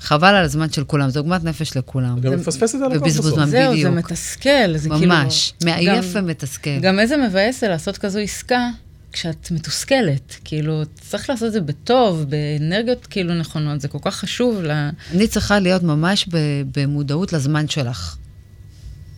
[0.00, 2.20] חבל על הזמן של כולם, זו עוגמת נפש לכולם.
[2.20, 3.44] גם מפספס את הלקוח ובזבוז בסוף.
[3.48, 3.90] זהו, זה.
[3.90, 5.06] מתסכל, זה כאילו...
[5.06, 6.78] ממש, מעייף גם- ומתסכל.
[6.80, 8.68] גם איזה מבאס זה לעשות כזו עסקה
[9.12, 10.36] כשאת מתוסכלת.
[10.44, 14.70] כאילו, צריך לעשות את זה בטוב, באנרגיות כאילו נכונות, זה כל כך חשוב ל...
[15.14, 18.16] אני צריכה להיות ממש ב- במודעות לזמן שלך,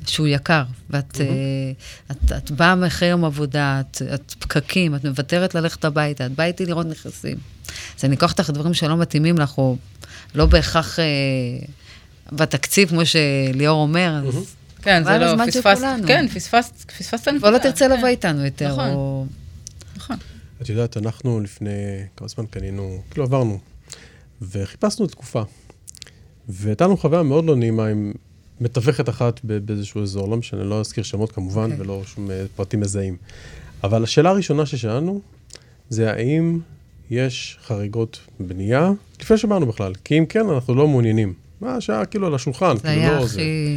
[0.07, 0.63] שהוא יקר.
[0.91, 1.27] ואת אה,
[2.11, 2.75] את, את באה
[3.07, 7.37] יום עבודה, את, את פקקים, את מוותרת ללכת הביתה, את באה איתי לראות נכסים.
[7.99, 9.77] אז אני אקח אותך דברים שלא מתאימים לך, או
[10.35, 11.05] לא בהכרח אה,
[12.33, 15.87] בתקציב, כמו שליאור אומר, אז כן, זה לא, פספסת.
[16.07, 17.51] כן, פספסת, פספסת כבר נקודה.
[17.51, 18.89] לא תרצה כן, לבוא איתנו יותר, נכון.
[18.89, 19.27] או...
[19.97, 20.17] נכון.
[20.63, 21.71] את יודעת, אנחנו לפני
[22.17, 23.59] כמה זמן קנינו, כאילו עברנו,
[24.43, 25.43] וחיפשנו תקופה.
[26.49, 28.13] והייתה לנו חוויה מאוד לא נעימה עם
[28.61, 31.81] מתווכת אחת באיזשהו אזור, לא משנה, לא אזכיר שמות כמובן, אוקיי.
[31.81, 33.17] ולא שום אה, פרטים מזהים.
[33.85, 35.21] אבל השאלה הראשונה ששאלנו,
[35.91, 36.61] זה האם
[37.11, 38.91] יש חריגות בנייה,
[39.23, 41.35] לפני שבאנו בכלל, כי אם כן, אנחנו לא מעוניינים.
[41.61, 43.77] מה שהיה כאילו על השולחן, זה כאילו היה לא הכי...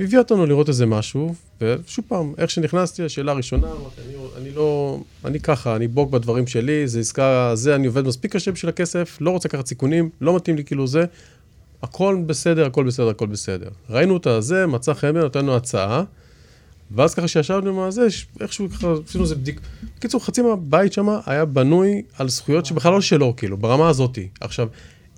[0.00, 4.98] הביא אותנו לראות איזה משהו, ושוב פעם, איך שנכנסתי, השאלה הראשונה, אמרתי, אני, אני לא,
[5.24, 9.18] אני ככה, אני בוג בדברים שלי, זה עסקה, זה, אני עובד מספיק קשה בשביל הכסף,
[9.20, 11.04] לא רוצה לקחת סיכונים, לא מתאים לי כאילו זה,
[11.82, 13.68] הכל בסדר, הכל בסדר, הכל בסדר.
[13.90, 16.02] ראינו את הזה, מצא חן בעינינו, נתנו הצעה,
[16.90, 18.06] ואז ככה שישבנו עם הזה,
[18.40, 19.60] איכשהו ככה, עשינו איזה בדיק...
[19.96, 24.28] בקיצור, חצי מהבית שם היה בנוי על זכויות שבכלל לא שלו, כאילו, ברמה הזאתי.
[24.40, 24.68] עכשיו,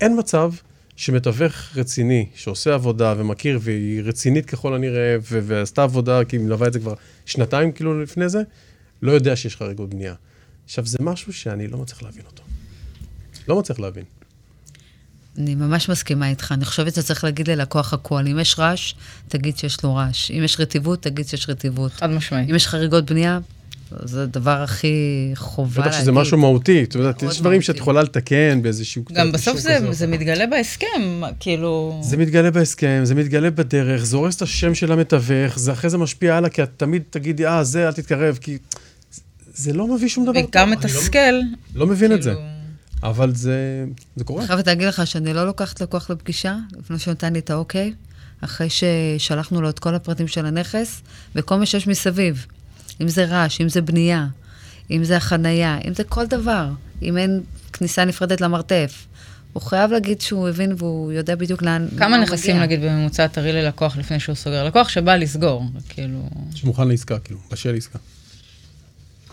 [0.00, 0.52] אין מצב
[0.96, 6.68] שמתווך רציני, שעושה עבודה ומכיר, והיא רצינית ככל הנראה, ו- ועשתה עבודה, כי היא מלווה
[6.68, 6.94] את זה כבר
[7.26, 8.42] שנתיים כאילו לפני זה,
[9.02, 10.14] לא יודע שיש חריגות בנייה.
[10.64, 12.42] עכשיו, זה משהו שאני לא מצליח להבין אותו.
[13.48, 14.04] לא מצליח להבין.
[15.38, 16.52] אני ממש מסכימה איתך.
[16.52, 18.26] אני חושבת שצריך להגיד ללקוח הכל.
[18.26, 18.94] אם יש רעש,
[19.28, 20.30] תגיד שיש לו רעש.
[20.30, 21.92] אם יש רטיבות, תגיד שיש רטיבות.
[21.92, 22.50] חד משמעית.
[22.50, 23.38] אם יש חריגות בנייה,
[24.04, 24.88] זה הדבר הכי
[25.34, 26.00] חובה בטח להגיד.
[26.00, 27.76] שזה משהו מהותי, את יודעת, יש דברים שאת.
[27.76, 29.02] יכולה לתקן באיזשהו...
[29.12, 30.06] גם בסוף זה, זה.
[30.06, 32.00] מתגלה בהסכם, כאילו...
[32.04, 35.98] זה מתגלה בהסכם, זה מתגלה בדרך, זה הורס את השם של המתווך, זה אחרי זה
[35.98, 38.58] משפיע הלאה, כי את תמיד תגידי, אה, זה, אל תתקרב, כי...
[39.54, 40.40] זה לא מביא שום דבר.
[40.48, 41.18] וגם אני לא- מתסכל.
[41.74, 42.57] לא מבין את זה, כאילו,
[43.02, 43.84] אבל זה
[44.16, 44.40] זה קורה.
[44.40, 47.94] אני חייבת להגיד לך שאני לא לוקחת לקוח לפגישה, לפני שהוא נתן לי את האוקיי,
[48.40, 51.02] אחרי ששלחנו לו את כל הפרטים של הנכס,
[51.34, 52.46] וכל מה שיש מסביב.
[53.00, 54.26] אם זה רעש, אם זה בנייה,
[54.90, 56.68] אם זה החנייה, אם זה כל דבר.
[57.02, 57.40] אם אין
[57.72, 59.06] כניסה נפרדת למרתף.
[59.52, 61.88] הוא חייב להגיד שהוא הבין והוא יודע בדיוק לאן...
[61.98, 62.66] כמה לאן הוא נכסים, מגיע.
[62.66, 64.64] נגיד, בממוצע תראי ללקוח לפני שהוא סוגר?
[64.64, 66.28] לקוח שבא לסגור, כאילו...
[66.54, 67.98] שמוכן לעסקה, כאילו, בשל לעסקה.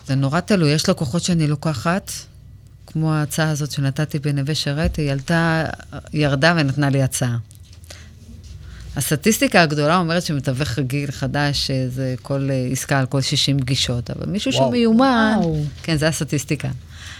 [0.06, 0.70] זה נורא תלוי.
[0.70, 2.10] יש לקוחות שאני לוקחת,
[2.98, 5.64] כמו ההצעה הזאת שנתתי בנווה שרת, היא עלתה,
[6.12, 7.36] ירדה ונתנה לי הצעה.
[8.96, 14.26] הסטטיסטיקה הגדולה אומרת שמתווך רגיל חדש, זה כל אה, עסקה על כל 60 פגישות, אבל
[14.26, 14.68] מישהו וואו.
[14.68, 15.64] שמיומן, וואו.
[15.82, 16.68] כן, זה הסטטיסטיקה.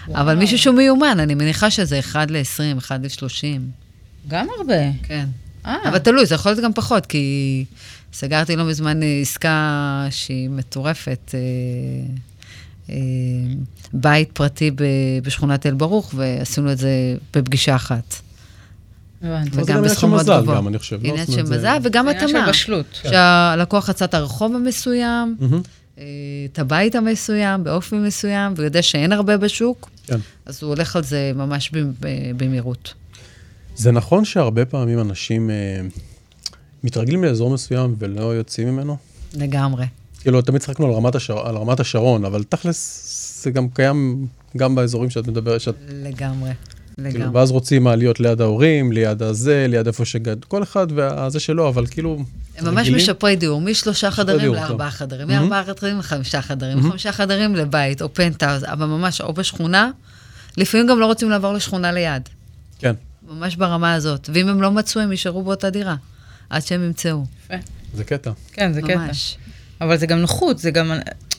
[0.08, 3.60] אבל מישהו שהוא מיומן, אני מניחה שזה 1 ל-20, 1 ל-30,
[4.28, 4.92] גם הרבה.
[5.02, 5.26] כן.
[5.66, 7.64] אה, אבל תלוי, זה יכול להיות גם פחות, כי
[8.12, 11.40] סגרתי לא מזמן עסקה שהיא מטורפת, אה,
[13.92, 14.70] בית פרטי
[15.22, 16.90] בשכונת אל-ברוך, ועשינו את זה
[17.34, 18.14] בפגישה אחת.
[19.20, 20.56] זה וגם גם עניין של מזל גבוה.
[20.56, 21.02] גם, אני חושב.
[21.02, 21.08] לא?
[21.08, 22.44] עניין של זה- מזל וגם עניין התאמה.
[22.44, 23.00] של בשלות.
[23.02, 25.36] שהלקוח רצה את הרחוב המסוים,
[25.98, 26.04] אה,
[26.52, 30.18] את הבית המסוים, באופן מסוים, והוא יודע שאין הרבה בשוק, כן.
[30.46, 31.70] אז הוא הולך על זה ממש
[32.36, 32.94] במהירות.
[33.76, 35.80] זה נכון שהרבה פעמים אנשים אה,
[36.84, 38.96] מתרגלים לאזור מסוים ולא יוצאים ממנו?
[39.34, 39.84] לגמרי.
[40.26, 44.74] כאילו, תמיד צחקנו על רמת, השר, על רמת השרון, אבל תכלס זה גם קיים גם
[44.74, 45.74] באזורים שאת מדברת, שאת...
[45.88, 46.50] לגמרי.
[46.96, 47.38] כאילו, לגמרי.
[47.38, 51.86] ואז רוצים מעליות ליד ההורים, ליד הזה, ליד איפה שגד, כל אחד והזה שלו, אבל
[51.86, 52.24] כאילו...
[52.58, 52.96] הם ממש רגילים.
[52.96, 54.98] משפרי דיור, משלושה חדרים דיור, לארבעה טוב.
[54.98, 55.48] חדרים, מהמם.
[55.48, 59.90] מארבעה חדרים לחמישה חדרים, מחמישה חדרים לבית או פנטהאוז, אבל ממש או בשכונה,
[60.56, 62.28] לפעמים גם לא רוצים לעבור לשכונה ליד,
[62.78, 62.94] כן,
[63.28, 64.30] ממש ברמה הזאת.
[64.32, 65.96] ואם הם לא מצאו, הם יישארו באותה דירה,
[66.50, 67.24] עד שהם ימצאו.
[67.44, 67.54] יפה.
[67.94, 68.30] זה קטע.
[68.52, 68.96] כן, זה קטע.
[68.96, 69.36] ממש.
[69.80, 70.92] אבל זה גם נוחות, זה גם,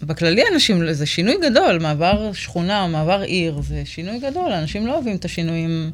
[0.03, 4.95] בכללי אנשים, זה שינוי גדול, מעבר שכונה או מעבר עיר, זה שינוי גדול, אנשים לא
[4.95, 5.91] אוהבים את השינויים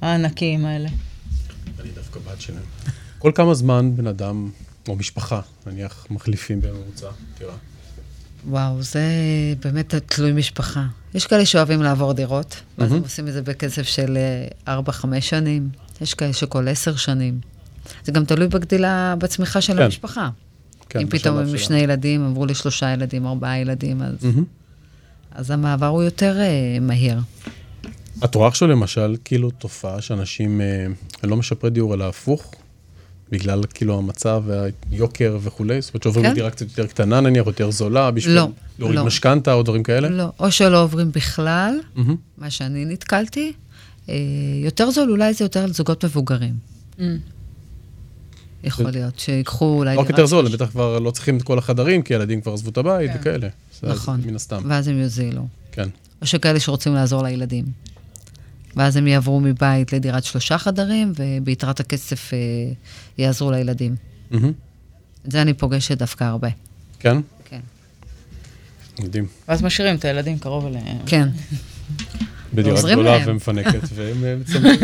[0.00, 0.88] הענקיים האלה.
[1.80, 2.62] אני דווקא בעד שינוי.
[3.18, 4.50] כל כמה זמן בן אדם,
[4.88, 7.54] או משפחה, נניח, מחליפים בממוצע, דירה.
[8.48, 9.02] וואו, זה
[9.64, 10.84] באמת תלוי משפחה.
[11.14, 12.96] יש כאלה שאוהבים לעבור דירות, ואז מהמם.
[12.96, 14.18] הם עושים את זה בקצב של
[14.68, 14.70] 4-5
[15.20, 15.68] שנים,
[16.00, 17.40] יש כאלה שכל 10 שנים.
[18.04, 19.82] זה גם תלוי בגדילה, בצמיחה של כן.
[19.82, 20.30] המשפחה.
[20.94, 21.58] כן, אם פתאום הם.
[21.58, 24.44] שני ילדים, עברו לשלושה ילדים, ארבעה ילדים, אז, מהמם.
[25.32, 27.18] אז המעבר הוא יותר uh, מהיר.
[28.24, 30.86] את רואה עכשיו למשל, כאילו, תופעה שאנשים אה,
[31.22, 32.54] לא משפרי דיור, אלא הפוך,
[33.30, 35.80] בגלל כאילו המצב והיוקר וכולי?
[35.80, 36.30] זאת אומרת שעוברים כן.
[36.30, 39.04] לדירה קצת יותר קטנה נניח, יותר זולה, בשביל לא, להוריד לא.
[39.04, 40.08] משכנתה או דברים כאלה?
[40.08, 42.16] לא, או שלא עוברים בכלל, מהמם.
[42.38, 43.52] מה שאני נתקלתי,
[44.08, 44.14] אה,
[44.64, 46.54] יותר זול, אולי זה יותר לזוגות מבוגרים.
[46.98, 47.02] Mm.
[48.64, 49.96] יכול להיות, שיקחו אולי...
[49.96, 52.52] לא רק יותר זול, הם בטח כבר לא צריכים את כל החדרים, כי ילדים כבר
[52.52, 53.16] עזבו את הבית כן.
[53.20, 53.48] וכאלה.
[53.82, 54.20] נכון.
[54.26, 55.46] מן הסתם, ואז הם יוזילו.
[55.72, 55.88] כן.
[56.22, 57.64] או שכאלה שרוצים לעזור לילדים.
[58.76, 62.38] ואז הם יעברו מבית לדירת שלושה חדרים, וביתרת הכסף אה,
[63.18, 63.96] יעזרו לילדים.
[65.26, 66.48] את זה אני פוגשת דווקא הרבה.
[66.98, 67.16] כן?
[67.44, 67.60] כן.
[68.98, 69.26] מדהים.
[69.48, 70.98] ואז משאירים את הילדים קרוב אליהם.
[71.06, 71.28] כן.
[72.54, 73.18] בדירה גדולה.
[73.26, 74.80] ומפנקת, והם מצמאים.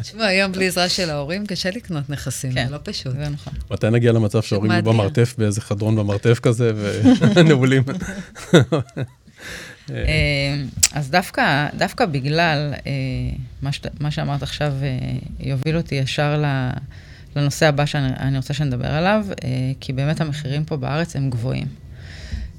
[0.00, 2.66] תשמעו, היום בלי עזרה של ההורים קשה לקנות נכסים, כן.
[2.66, 3.12] זה לא פשוט.
[3.12, 3.52] זה נכון.
[3.70, 4.82] מתי נגיע למצב שההורים יהיו.
[4.82, 6.72] במרתף, באיזה חדרון במרתף כזה,
[7.34, 7.82] ונעולים?
[9.90, 10.62] אה,
[10.92, 12.92] אז דווקא, דווקא בגלל אה,
[13.62, 14.98] מה, מה שאמרת עכשיו, אה,
[15.40, 16.70] יוביל אותי ישר ל-
[17.36, 19.26] לנושא הבא שאני אני רוצה שנדבר עליו,
[19.80, 21.66] כי באמת המחירים פה בארץ הם גבוהים.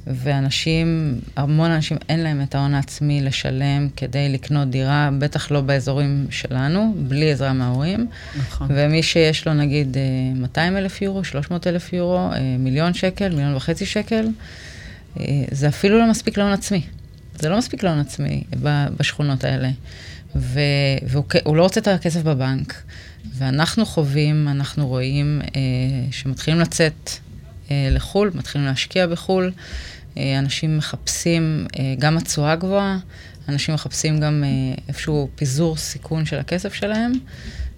[0.07, 6.27] ואנשים, המון אנשים אין להם את ההון העצמי לשלם כדי לקנות דירה, בטח לא באזורים
[6.29, 8.07] שלנו, בלי עזרה מההורים.
[8.39, 8.67] נכון.
[8.69, 10.01] ומי שיש לו נגיד אה,
[10.35, 14.27] 200 אלף יורו, 300 אלף יורו, אה, מיליון שקל, מיליון וחצי שקל,
[15.19, 16.81] אה, זה אפילו לא מספיק להון עצמי.
[17.39, 18.43] זה לא מספיק להון עצמי
[18.97, 19.69] בשכונות האלה.
[20.35, 22.83] והוא לא רוצה את הכסף בבנק.
[23.37, 25.61] ואנחנו חווים, אנחנו רואים אה,
[26.11, 27.30] שמתחילים לצאת אה,
[27.91, 29.51] לחו"ל, מתחילים להשקיע בחו"ל.
[30.17, 32.97] אה, אנשים מחפשים אה, גם התשואה גבוהה,
[33.49, 34.49] אנשים מחפשים גם אה,
[34.87, 37.11] איפשהו פיזור סיכון של הכסף שלהם.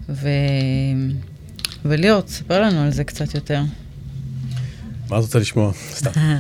[0.09, 0.29] ו...
[1.85, 3.61] וליאור, תספר לנו על זה קצת יותר.
[5.09, 5.71] מה את רוצה לשמוע?
[5.91, 6.11] סתם.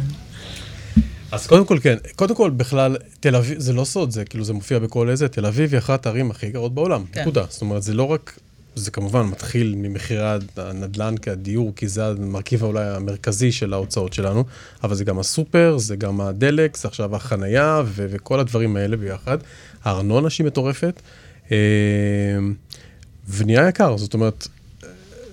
[1.31, 1.95] אז קודם כל, כן.
[2.15, 5.45] קודם כל, בכלל, תל אביב, זה לא סוד, זה כאילו, זה מופיע בכל איזה, תל
[5.45, 7.21] אביב היא אחת הערים הכי יקרות בעולם, כן.
[7.21, 7.45] נקודה.
[7.49, 8.39] זאת אומרת, זה לא רק,
[8.75, 14.43] זה כמובן מתחיל ממחירי הנדל"ן כדיור, כי זה המרכיב אולי המרכזי של ההוצאות שלנו,
[14.83, 19.37] אבל זה גם הסופר, זה גם הדלק, זה עכשיו החנייה ו- וכל הדברים האלה ביחד.
[19.83, 21.01] הארנונה שהיא מטורפת,
[21.51, 21.57] אה,
[23.29, 24.47] ונהיה יקר, זאת אומרת,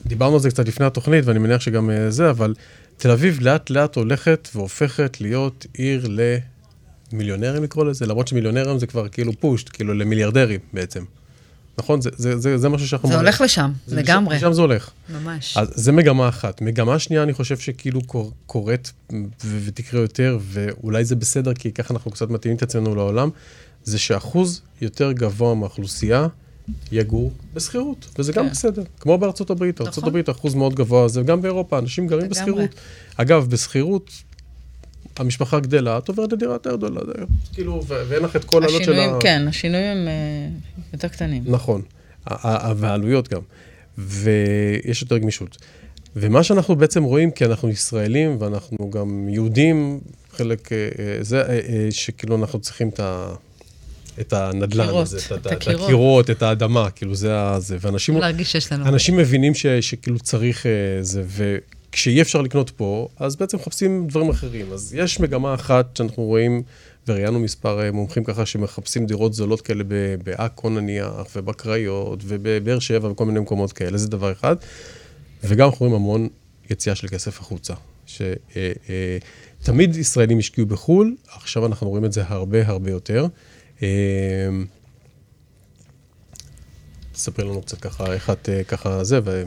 [0.06, 2.54] דיברנו על זה קצת לפני התוכנית, ואני מניח שגם אה, זה, אבל
[2.96, 6.08] תל אביב לאט לאט הולכת והופכת להיות עיר
[7.12, 11.04] למיליונרים לקרוא לזה, למרות שמיליונרים זה כבר כאילו פושט, כאילו למיליארדרים בעצם.
[11.78, 12.00] נכון?
[12.00, 13.08] זה, זה, זה, זה משהו שאנחנו...
[13.08, 14.36] זה הולך לשם, זה לגמרי.
[14.36, 14.90] לשם זה הולך.
[15.08, 15.56] ממש.
[15.56, 16.60] אז זה מגמה אחת.
[16.62, 18.92] מגמה שנייה, אני חושב שכאילו קור- קורית
[19.64, 23.30] ותקרה יותר, ואולי זה בסדר, כי ככה אנחנו קצת מתאימים את עצמנו לעולם,
[23.84, 26.26] זה שאחוז יותר גבוה מהאוכלוסייה
[26.92, 28.50] יגור בשכירות, וזה גם כן.
[28.50, 28.82] בסדר.
[29.00, 32.28] כמו בארצות הברית, ארצות הברית אחוז מאוד גבוה, זה גם באירופה, אנשים גרים.
[32.28, 32.70] בשכירות.
[33.16, 34.10] אגב, בשכירות,
[35.20, 37.00] המשפחה גדלה, את עוברת לדירה יותר גדולה,
[37.52, 38.96] כאילו, ו- ואין לך את כל העלות של ה...
[38.96, 40.12] השינויים, כן, השינויים הם אה,
[40.92, 41.42] יותר קטנים.
[41.46, 41.82] נכון,
[42.76, 43.40] והעלויות גם.
[43.98, 45.56] ויש יותר גמישות.
[46.16, 50.00] ומה שאנחנו בעצם רואים, כי אנחנו ישראלים ואנחנו גם יהודים,
[50.32, 53.34] חלק, אה, אה, זה, שכאילו אנחנו צריכים את ה...
[54.20, 56.30] את הנדל"ן קירות, הזה, את, את את הקירות.
[56.30, 57.60] את האדמה, כאילו זה ה...
[57.60, 58.86] זה, ואנשים להרגיש שיש לנו.
[58.86, 60.66] אנשים מבינים ש, שכאילו צריך
[61.00, 61.22] זה,
[61.90, 64.72] וכשאי אפשר לקנות פה, אז בעצם מחפשים דברים אחרים.
[64.72, 66.62] אז יש מגמה אחת שאנחנו רואים,
[67.08, 69.84] וראיינו מספר אה, מומחים ככה, שמחפשים דירות זולות כאלה
[70.24, 74.56] בעכו נניח, ובקריות, ובבאר שבע, וכל מיני מקומות כאלה, זה דבר אחד.
[75.44, 76.28] וגם אנחנו רואים המון
[76.70, 77.74] יציאה של כסף החוצה.
[78.06, 83.26] שתמיד ישראלים השקיעו בחו"ל, עכשיו אנחנו רואים את זה הרבה הרבה יותר.
[83.82, 83.88] אה,
[87.14, 89.42] ספרי לנו קצת ככה, איך את אה, ככה זה, ו...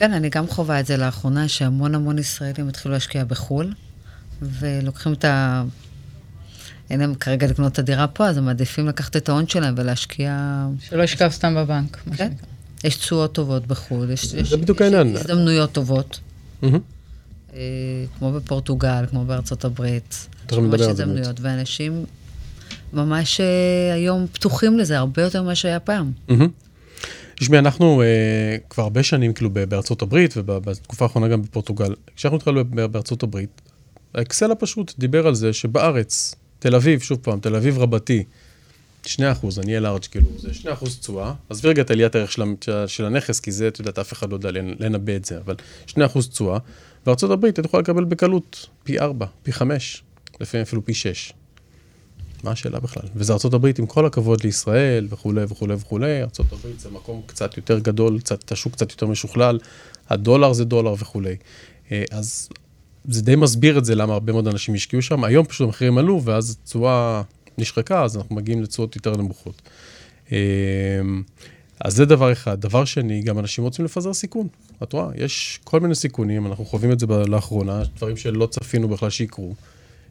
[0.00, 3.72] כן, אני גם חווה את זה לאחרונה, שהמון המון ישראלים התחילו להשקיע בחו"ל,
[4.42, 5.64] ולוקחים את, ה...
[6.90, 10.66] אין להם כרגע לקנות את הדירה פה, אז הם מעדיפים לקחת את ההון שלהם ולהשקיע...
[10.80, 11.98] שלא ישכב סתם בבנק.
[12.06, 12.28] מה כן.
[12.28, 12.46] שנקרא.
[12.84, 14.52] יש תשואות טובות בחו"ל, יש, יש, יש.
[15.16, 16.20] הזדמנויות טובות.
[17.54, 17.60] אה,
[18.18, 20.28] כמו בפורטוגל, כמו בארצות הברית.
[20.46, 22.04] תכף יש ממש נדבר על זה הזדמנויות, ואנשים
[22.92, 26.12] ממש אה, היום פתוחים לזה, הרבה יותר ממה שהיה פעם.
[26.28, 26.48] מהמם.
[27.40, 28.06] תשמעי, אנחנו אה,
[28.70, 31.94] כבר הרבה שנים כאילו בארצות הברית, ובתקופה האחרונה גם בפורטוגל.
[32.16, 33.60] כשאנחנו התחלנו בארצות הברית,
[34.14, 38.24] האקסל הפשוט דיבר על זה שבארץ, תל אביב, שוב פעם, תל אביב רבתי,
[39.06, 41.32] 2 אחוז, אני אהיה לארג' כאילו, זה 2 אחוז תשואה.
[41.50, 42.42] עזבי רגע את עליית הערך של,
[42.86, 45.54] של הנכס, כי זה, את יודעת, אף אחד לא יודע לנ- לנבא את זה, אבל
[45.86, 46.58] 2 אחוז תשואה.
[47.06, 50.02] בארצות הברית את יכולה לקבל בקלות פי 4, פי 5,
[50.40, 51.32] לפעמים אפילו פי 6.
[52.44, 53.02] מה השאלה בכלל?
[53.14, 56.22] וזה הברית, עם כל הכבוד לישראל וכולי וכולי וכולי,
[56.52, 59.58] הברית זה מקום קצת יותר גדול, קצת, השוק קצת יותר משוכלל,
[60.08, 61.36] הדולר זה דולר וכולי.
[61.92, 62.48] אה, אז
[63.04, 65.24] זה די מסביר את זה למה הרבה מאוד אנשים השקיעו שם.
[65.24, 67.22] היום פשוט המחירים עלו, ואז התשואה
[67.58, 69.62] נשחקה, אז אנחנו מגיעים לתשואות יותר נמוכות.
[70.32, 70.38] אה,
[71.80, 72.60] אז זה דבר אחד.
[72.60, 74.48] דבר שני, גם אנשים רוצים לפזר סיכון.
[74.82, 79.10] את רואה, יש כל מיני סיכונים, אנחנו חווים את זה לאחרונה, דברים שלא צפינו בכלל
[79.10, 79.54] שיקרו.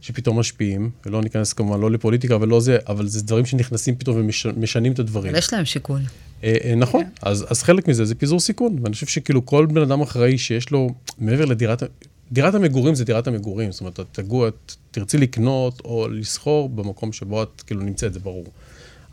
[0.02, 4.92] שפתאום משפיעים, ולא ניכנס כמובן לא לפוליטיקה ולא זה, אבל זה דברים שנכנסים פתאום ומשנים
[4.92, 5.30] את הדברים.
[5.30, 6.02] אבל יש להם שיקול.
[6.44, 9.82] אה, אה, נכון, אז, אז חלק מזה זה פיזור סיכון, ואני חושב שכאילו כל בן
[9.82, 11.84] אדם אחראי שיש לו, מעבר לדירת,
[12.32, 14.46] דירת המגורים זה דירת המגורים, זאת אומרת, תגור,
[14.92, 18.46] תרצי לקנות או לסחור במקום שבו את כאילו נמצאת, זה ברור.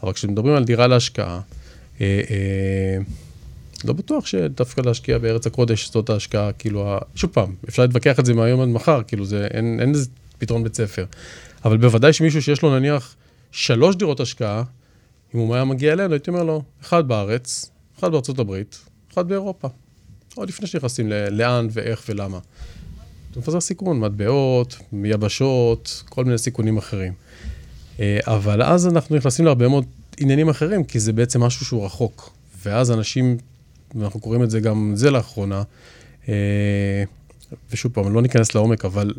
[0.02, 1.40] אבל כשמדברים על דירה להשקעה,
[2.00, 2.98] אה, אה,
[3.84, 8.26] לא בטוח שדווקא להשקיע בארץ הקודש זאת ההשקעה, כאילו, ה- שוב פעם, אפשר להתווכח את
[8.26, 11.04] זה מהיום עד מחר, כאילו זה, אין, אין לזה פתרון בית ספר.
[11.64, 13.14] אבל בוודאי שמישהו שיש לו נניח
[13.52, 14.62] שלוש דירות השקעה,
[15.34, 18.78] אם הוא היה מגיע אלינו, הייתי אומר לו, אחד בארץ, אחד בארצות הברית,
[19.12, 19.68] אחד באירופה.
[20.34, 22.38] עוד לפני שנכנסים לאן ואיך ולמה.
[23.30, 27.12] אתה מפזר סיכון, מטבעות, יבשות, כל מיני סיכונים אחרים.
[28.00, 29.84] אה, אבל אז אנחנו נכנסים להרבה מאוד
[30.18, 32.32] עניינים אחרים, כי זה בעצם משהו שהוא רחוק.
[32.64, 33.36] ואז אנשים,
[33.94, 35.62] ואנחנו קוראים את זה גם זה לאחרונה,
[36.28, 37.04] אה,
[37.72, 39.14] ושוב פעם, לא ניכנס לעומק, אבל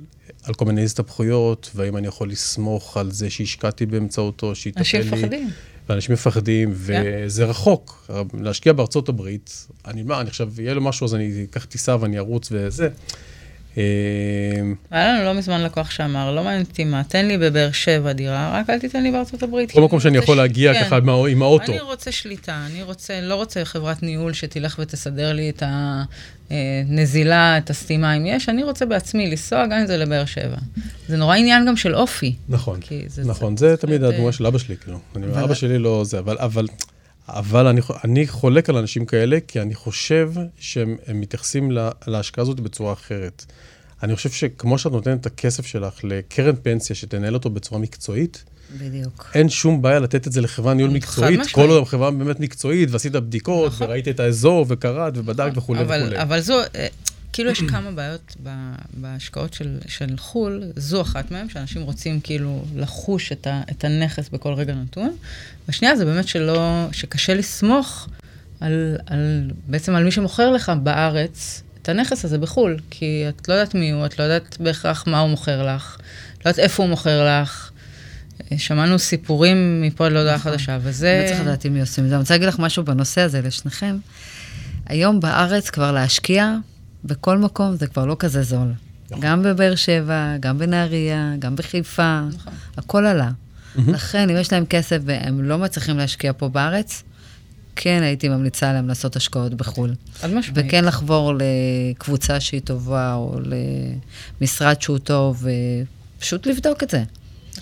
[0.47, 4.99] על כל מיני הסתבכויות, והאם אני יכול לסמוך על זה שהשקעתי באמצעותו, שיטפל לי.
[4.99, 5.49] אנשים מפחדים.
[5.89, 8.11] ואנשים מפחדים, וזה רחוק.
[8.41, 12.17] להשקיע בארצות הברית, אני מה, אני עכשיו, יהיה לו משהו, אז אני אקח טיסה ואני
[12.17, 12.89] ארוץ וזה.
[13.77, 13.83] אה,
[14.91, 18.59] היה לנו לא מזמן לקוח שאמר, לא מעניין אותי מה, תן לי בבאר שבע דירה,
[18.59, 19.71] רק אל תיתן לי בארצות הברית.
[19.71, 20.83] כל מקום אני שאני יכול להגיע כן.
[20.83, 21.71] ככה עם הא- עם האוטו.
[21.71, 25.63] אני רוצה שליטה, אני רוצה, לא רוצה חברת ניהול שתלך ותסדר לי את
[26.51, 30.57] הנזילה, את הסתימה אם יש, אני רוצה בעצמי לנסוע גם אם זה לבאר שבע.
[31.07, 32.35] זה נורא עניין גם של אופי.
[32.49, 32.79] נכון,
[33.25, 34.99] נכון, זה תמיד אה, של אבא שלי, כאילו.
[35.43, 36.67] אבא שלי לא זה, אבל,
[37.29, 42.41] אבל, אני, אני חולק על אנשים כאלה, כי אני חושב שהם הם מתייחסים לה- להשקעה
[42.41, 43.45] הזאת בצורה אחרת.
[44.03, 48.43] אני חושב שכמו שאת נותנת את הכסף שלך לקרן פנסיה שתנהל אותו בצורה מקצועית,
[48.81, 49.31] בדיוק.
[49.35, 51.39] אין שום בעיה לתת את זה לחברה ניהול מקצועית.
[51.51, 53.87] כל עוד החברה באמת מקצועית, ועשית בדיקות, נכון.
[53.87, 56.21] וראית את האזור, וקראת, ובדקת וכולי אבל, וכולי.
[56.21, 56.87] אבל זו, אה,
[57.37, 58.35] כאילו יש כמה בעיות
[58.93, 64.29] בהשקעות של, של חו"ל, זו אחת מהן, שאנשים רוצים כאילו לחוש את, ה, את הנכס
[64.29, 65.15] בכל רגע נתון.
[65.67, 68.09] והשנייה זה באמת שלא, שקשה לסמוך
[68.59, 73.53] על, על, בעצם על מי שמוכר לך בארץ את הנכס הזה בחו"ל, כי את לא
[73.53, 75.97] יודעת מי הוא, את לא יודעת בהכרח מה הוא מוכר לך,
[76.45, 77.71] לא יודעת איפה הוא מוכר לך.
[78.57, 80.51] שמענו סיפורים מפה עד להודעה נכון.
[80.51, 81.21] חדשה, וזה...
[81.23, 82.15] לא צריך לדעת אם מי עושים את זה.
[82.15, 83.97] אני רוצה להגיד לך משהו בנושא הזה לשניכם.
[84.85, 86.55] היום בארץ כבר להשקיע
[87.07, 88.73] בכל מקום זה כבר לא כזה זול.
[89.11, 89.19] נכון.
[89.21, 92.53] גם בבאר שבע, גם בנהריה, גם בחיפה, נכון.
[92.77, 93.31] הכל עלה.
[93.87, 97.03] לכן, אם יש להם כסף והם לא מצליחים להשקיע פה בארץ,
[97.75, 99.93] כן הייתי ממליצה להם לעשות השקעות בחו"ל.
[100.13, 100.67] חד משמעית.
[100.67, 103.39] וכן לחבור לקבוצה שהיא טובה, או
[104.41, 105.45] למשרד שהוא טוב,
[106.17, 107.03] ופשוט לבדוק את זה.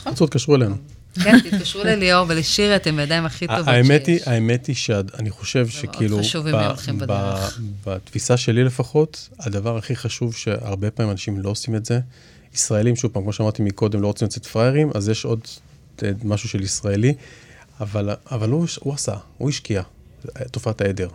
[0.05, 0.75] רוצות, תקשרו אלינו.
[1.23, 4.27] כן, תתקשרו לליאור ולשירי, אתם בידיים הכי טובות האמת היא, שיש.
[4.27, 6.19] האמת היא שאני חושב שכאילו.
[7.85, 11.99] בתפיסה שלי לפחות, הדבר הכי חשוב שהרבה פעמים אנשים לא עושים את זה,
[12.53, 15.39] ישראלים, שוב פעם, כמו שאמרתי מקודם, לא רוצים לצאת פראיירים, אז יש עוד
[16.03, 17.13] אה, משהו של ישראלי,
[17.79, 19.81] אבל, אבל הוא, הוא עשה, הוא השקיע,
[20.51, 21.09] תופעת העדר.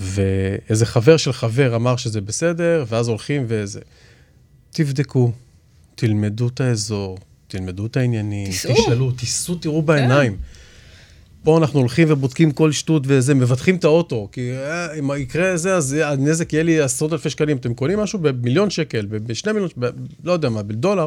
[0.00, 3.80] ואיזה חבר של חבר אמר שזה בסדר, ואז הולכים וזה.
[4.70, 5.32] תבדקו,
[5.94, 7.18] תלמדו את האזור,
[7.54, 8.74] תלמדו את העניינים, תיסעו.
[8.74, 10.36] תשאלו, תיסעו, תראו בעיניים.
[11.42, 15.76] פה אנחנו הולכים ובודקים כל שטות וזה, מבטחים את האוטו, כי אה, אם יקרה זה,
[15.76, 17.56] אז הנזק יהיה לי עשרות אלפי שקלים.
[17.56, 19.90] אתם קונים משהו במיליון שקל, בשני מיליון, ב-
[20.24, 21.06] לא יודע מה, בדולר,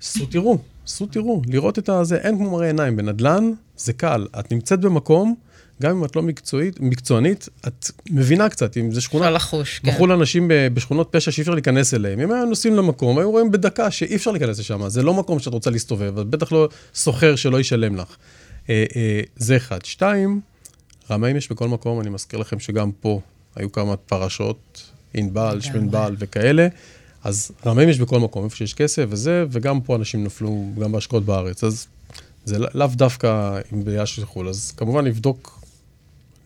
[0.00, 2.96] סעו תראו, סעו תראו, לראות את הזה, אין כמו מראה עיניים.
[2.96, 5.34] בנדל"ן זה קל, את נמצאת במקום,
[5.82, 9.24] גם אם את לא מקצועית, מקצוענית, את מבינה קצת, אם זה שכונה...
[9.24, 9.88] אפשר לחוש, כן.
[9.88, 12.20] מכרו לאנשים בשכונות פשע שאי אפשר להיכנס אליהם.
[12.20, 14.88] אם היו נוסעים למקום, היו רואים בדקה שאי אפשר להיכנס לשם.
[14.88, 18.16] זה לא מקום שאת רוצה להסתובב, אז בטח לא סוחר שלא ישלם לך.
[18.70, 19.84] אה, אה, זה אחד.
[19.84, 20.40] שתיים,
[21.10, 23.20] רמאים יש בכל מקום, אני מזכיר לכם שגם פה
[23.56, 24.82] היו כמה פרשות,
[25.14, 26.68] ענבל, שמנבל וכאלה.
[27.24, 31.24] אז רמאים יש בכל מקום, איפה שיש כסף וזה, וגם פה אנשים נפלו, גם בהשקעות
[31.24, 31.64] בארץ.
[31.64, 31.86] אז
[32.44, 34.48] זה לא- לאו דווקא עם בעיה של חו"ל.
[34.48, 35.61] אז כמובן לבדוק,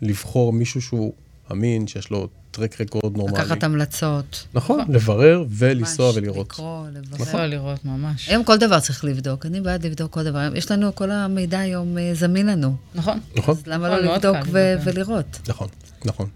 [0.03, 1.13] לבחור מישהו שהוא
[1.53, 3.43] אמין, שיש לו טרק רקורד נורמלי.
[3.43, 4.47] לקחת המלצות.
[4.55, 6.47] נכון, לברר ולנסוע ממש, ולראות.
[6.47, 7.23] לקרוא, לברר.
[7.23, 8.29] אפשר לראות ממש.
[8.29, 10.49] היום כל דבר צריך לבדוק, אני בעד לבדוק כל דבר.
[10.55, 12.77] יש לנו, כל המידע היום אה, זמין לנו.
[12.95, 13.21] נכון.
[13.37, 13.55] נכון?
[13.55, 14.37] אז למה נכון, לא לבדוק.
[14.85, 15.39] ולראות?
[15.49, 15.69] נכון,
[16.05, 16.29] נכון.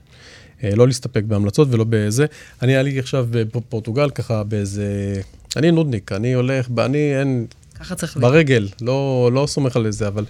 [0.64, 2.26] אה, לא להסתפק בהמלצות ולא בזה.
[2.62, 5.20] אני היה לי עכשיו בפורטוגל ככה באיזה...
[5.56, 7.46] אני נודניק, אני הולך, אני אין...
[7.80, 8.32] ככה צריך לבדוק.
[8.32, 10.24] ברגל, לא, לא סומך על זה, אבל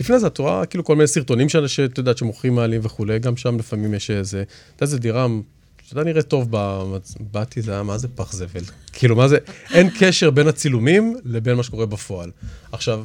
[0.00, 3.58] לפני זה את רואה כאילו כל מיני סרטונים שאת יודעת, שמוכרים מעלים וכולי, גם שם
[3.58, 5.26] לפעמים יש איזה, אתה יודע, איזה דירה,
[5.88, 6.48] שאתה נראה טוב,
[7.32, 8.62] באתי, זה היה, מה זה פח זבל?
[8.92, 9.38] כאילו, מה זה,
[9.72, 12.30] אין קשר בין הצילומים לבין מה שקורה בפועל.
[12.72, 13.04] עכשיו,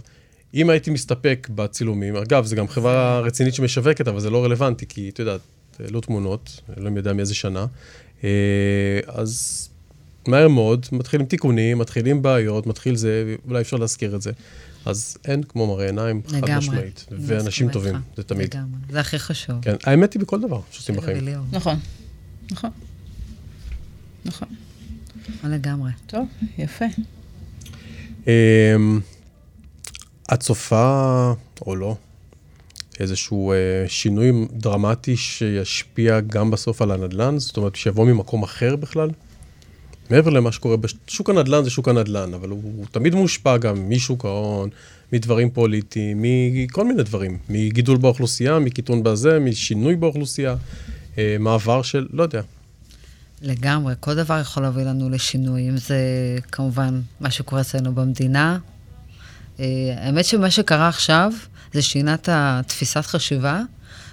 [0.53, 5.09] אם הייתי מסתפק בצילומים, אגב, זו גם חברה רצינית שמשווקת, אבל זה לא רלוונטי, כי
[5.09, 5.41] את יודעת,
[5.79, 7.65] לא תמונות, אלוהים יודע מאיזה שנה,
[8.23, 9.69] אה, אז
[10.27, 14.31] מהר מאוד, מתחילים תיקונים, מתחילים בעיות, מתחיל זה, אולי אפשר להזכיר את זה.
[14.85, 16.49] אז אין כמו מראה עיניים, חד.
[16.57, 17.05] משמעית.
[17.11, 18.05] ואנשים טובים, איתך.
[18.17, 18.55] זה תמיד.
[18.55, 18.79] לגמרי.
[18.89, 19.55] זה הכי חשוב.
[19.61, 21.27] כן, האמת היא בכל דבר שעושים בחיים.
[21.51, 21.75] נכון.
[22.51, 22.69] נכון.
[24.25, 24.47] נכון.
[25.43, 25.91] לגמרי.
[26.07, 26.27] טוב,
[26.57, 26.85] יפה.
[28.27, 28.99] אמ,
[30.33, 31.95] את צופה, או לא,
[32.99, 33.57] איזשהו אה,
[33.87, 37.39] שינוי דרמטי שישפיע גם בסוף על הנדל"ן?
[37.39, 39.09] זאת אומרת, שיבוא ממקום אחר בכלל?
[40.09, 44.25] מעבר למה שקורה בשוק הנדל"ן, זה שוק הנדל"ן, אבל הוא, הוא תמיד מושפע גם משוק
[44.25, 44.69] ההון,
[45.13, 47.37] מדברים פוליטיים, מכל מיני דברים.
[47.49, 50.55] מגידול באוכלוסייה, מקיטון בזה, משינוי באוכלוסייה,
[51.17, 52.41] אה, מעבר של, לא יודע.
[53.41, 55.97] לגמרי, כל דבר יכול להביא לנו לשינוי, אם זה
[56.51, 58.57] כמובן מה שקורה אצלנו במדינה.
[59.59, 59.65] אה,
[59.97, 61.31] האמת שמה שקרה עכשיו,
[61.73, 63.61] זה שינה את התפיסת חשיבה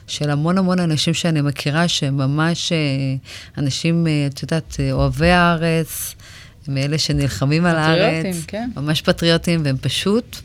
[0.06, 2.78] של המון המון אנשים שאני מכירה, שהם ממש אה,
[3.58, 6.14] אנשים, אה, את יודעת, אה, אוהבי הארץ,
[6.68, 8.26] מאלה שנלחמים על הארץ.
[8.26, 8.70] פטריוטים, כן.
[8.76, 10.36] ממש פטריוטים, והם פשוט...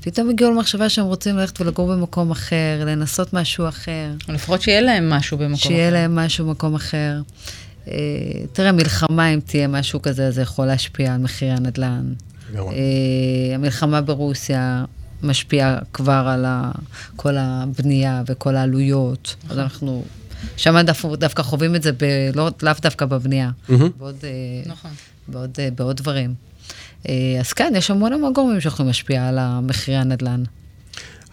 [0.00, 4.10] פתאום הגיעו למחשבה שהם רוצים ללכת ולגור במקום אחר, לנסות משהו אחר.
[4.28, 5.68] או לפחות שיהיה להם משהו במקום אחר.
[5.68, 7.20] שיהיה להם משהו במקום אחר.
[7.88, 7.94] אה,
[8.52, 12.12] תראה, מלחמה, אם תהיה משהו כזה, זה יכול להשפיע על מחירי הנדל"ן.
[12.56, 12.62] אה,
[13.54, 14.84] המלחמה ברוסיה
[15.22, 16.72] משפיעה כבר על ה,
[17.16, 19.36] כל הבנייה וכל העלויות.
[19.50, 20.04] אז אנחנו,
[20.56, 22.04] שם דווקא, דווקא חווים את זה, ב,
[22.34, 23.90] לא, לאו דווקא בבנייה, מהמם.
[23.98, 24.30] בעוד, אה,
[24.66, 24.90] נכון.
[25.28, 26.34] בעוד, אה, בעוד דברים.
[27.08, 30.42] אה, אז כן, יש המון המון גורמים שיכולים להשפיע על מחירי הנדל"ן.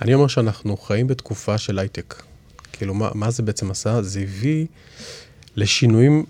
[0.01, 2.23] אני אומר שאנחנו חיים בתקופה של הייטק.
[2.73, 4.01] כאילו, מה, מה זה בעצם עשה?
[4.01, 4.65] זה הביא
[5.55, 6.25] לשינויים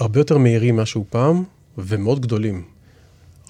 [0.00, 1.44] הרבה יותר מהירים משהו פעם,
[1.78, 2.64] ומאוד גדולים.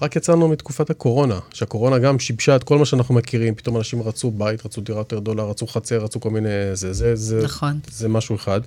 [0.01, 4.31] רק יצאנו מתקופת הקורונה, שהקורונה גם שיבשה את כל מה שאנחנו מכירים, פתאום אנשים רצו
[4.31, 6.49] בית, רצו דירה יותר גדולה, רצו חצר, רצו כל מיני...
[6.73, 7.79] זה, זה, זה, נכון.
[7.91, 8.61] זה משהו אחד.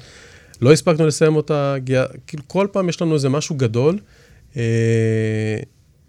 [0.61, 1.74] לא הספקנו לסיים אותה,
[2.26, 3.99] כאילו כל פעם יש לנו איזה משהו גדול,
[4.57, 5.61] אה,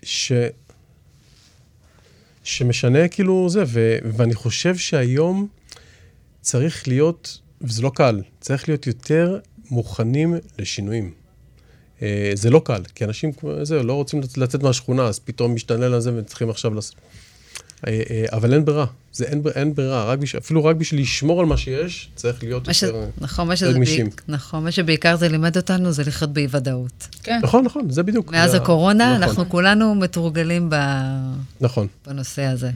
[0.03, 0.31] ש...
[2.43, 5.47] שמשנה כאילו זה, ו, ואני חושב שהיום
[6.41, 9.39] צריך להיות, וזה לא קל, צריך להיות יותר
[9.71, 11.18] מוכנים לשינויים.
[12.01, 13.31] אה, זה לא קל, כי אנשים
[13.63, 16.95] זה, לא רוצים לצ- לצאת מהשכונה, אז פתאום משתנה לזה וצריכים עכשיו לעשות...
[17.87, 20.35] אה, אה, אבל אין ברירה, זה אין, אין ברירה, רק בש...
[20.35, 22.83] אפילו רק בשביל לשמור על מה שיש, צריך להיות מה ש...
[22.83, 23.05] יותר...
[23.17, 24.05] נכון, מה יותר שזה גמישים.
[24.09, 27.07] בעיק- נכון, מה שבעיקר זה לימד אותנו זה לחיות באי-ודאות.
[27.23, 27.39] כן.
[27.43, 28.31] נכון, נכון, זה בדיוק.
[28.31, 30.75] מאז זה- הקורונה, נכון, אנחנו כולנו מתורגלים ב...
[31.61, 31.87] נכון.
[32.07, 32.71] בנושא הזה.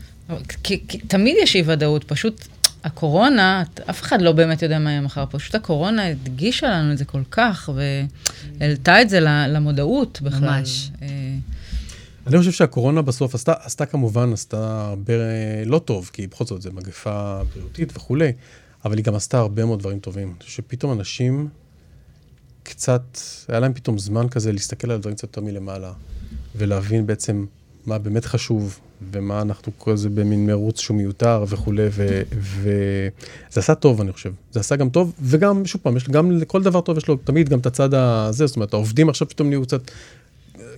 [0.63, 2.45] כי, כי תמיד יש אי ודאות, פשוט
[2.84, 7.06] הקורונה, אף אחד לא באמת יודע מה יהיה מחר, פשוט הקורונה הדגישה לנו את זה
[7.06, 7.70] כל כך,
[8.60, 10.60] והעלתה את זה למודעות בכלל.
[10.60, 10.92] ממש.
[11.02, 11.08] אה,
[12.28, 15.14] אני חושב שהקורונה בסוף עשתה, עשתה כמובן, עשתה הרבה
[15.66, 18.32] לא טוב, כי בכל זאת זו מגפה בריאותית וכולי,
[18.86, 20.28] אבל היא גם עשתה הרבה מאוד דברים טובים.
[20.28, 21.50] אני חושב שפתאום אנשים
[22.64, 23.18] קצת,
[23.48, 25.94] היה להם פתאום זמן כזה להסתכל על דברים קצת יותר מלמעלה,
[26.56, 27.46] ולהבין בעצם
[27.86, 28.80] מה באמת חשוב,
[29.12, 31.88] ומה אנחנו כל זה במין מרוץ שהוא מיותר וכולי,
[32.32, 34.32] וזה עשה טוב, אני חושב.
[34.52, 37.50] זה עשה גם טוב, וגם, שוב פעם, יש, גם לכל דבר טוב יש לו תמיד
[37.50, 39.92] גם את הצד הזה, זאת אומרת, העובדים עכשיו פתאום נהיו קצת...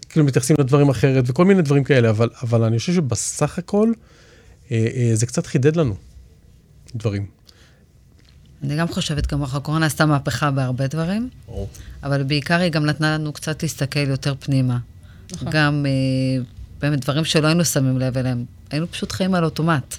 [0.10, 3.91] כאילו מתייחסים לדברים אחרת וכל מיני דברים כאלה, אבל, אבל אני חושב שבסך הכל
[4.72, 5.95] אה, אה, זה קצת חידד לנו
[6.95, 7.26] דברים.
[8.64, 11.30] אני גם חושבת כמוך, הקורונה עשתה מהפכה בהרבה דברים,
[12.03, 14.78] אבל בעיקר היא גם נתנה לנו קצת להסתכל יותר פנימה.
[15.34, 15.47] נכון.
[15.51, 16.43] גם אה,
[16.86, 19.95] באמת דברים שלא היינו שמים לב אליהם, היינו פשוט חיים על אוטומט.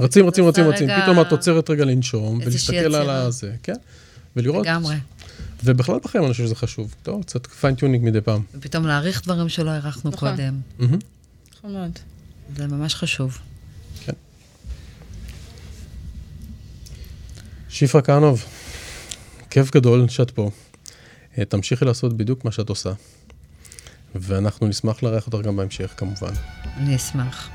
[0.00, 3.10] רצים, רצים, רצים, רצים, רגע- פתאום את עוצרת רגע לנשום, ולהסתכל על.
[3.10, 3.72] הזה, כן?
[4.36, 4.66] ולראות.
[4.66, 4.96] לגמרי.
[5.64, 6.94] ובכלל בחיים אני חושב שזה חשוב.
[7.02, 8.42] טוב, קצת fine tuning מדי פעם.
[8.54, 10.30] ופתאום להעריך דברים שלא הערכנו נכון.
[10.30, 10.54] קודם.
[11.52, 11.98] נכון מאוד.
[12.56, 13.38] זה ממש חשוב.
[17.68, 18.44] שפרה כהנוב,
[19.50, 20.50] כיף גדול שאת פה.
[21.38, 22.92] אה, תמשיכי לעשות בדיוק מה שאת עושה.
[24.14, 26.32] ואנחנו נשמח לארח אותך גם בהמשך, כמובן.
[26.76, 27.48] אני אשמח.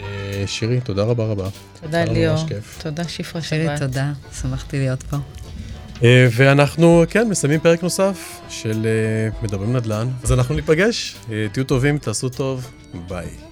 [0.00, 1.48] אה, שירי, תודה רבה רבה.
[1.80, 2.46] תודה ליאור.
[2.78, 3.78] תודה שפרה שירי, שבת.
[3.78, 4.12] תודה.
[4.40, 5.16] שמחתי להיות פה.
[6.02, 10.08] אה, ואנחנו, כן, מסיימים פרק נוסף של אה, מדברים נדל"ן.
[10.22, 11.16] אז אנחנו ניפגש,
[11.52, 12.70] תהיו טובים, תעשו טוב,
[13.08, 13.45] ביי.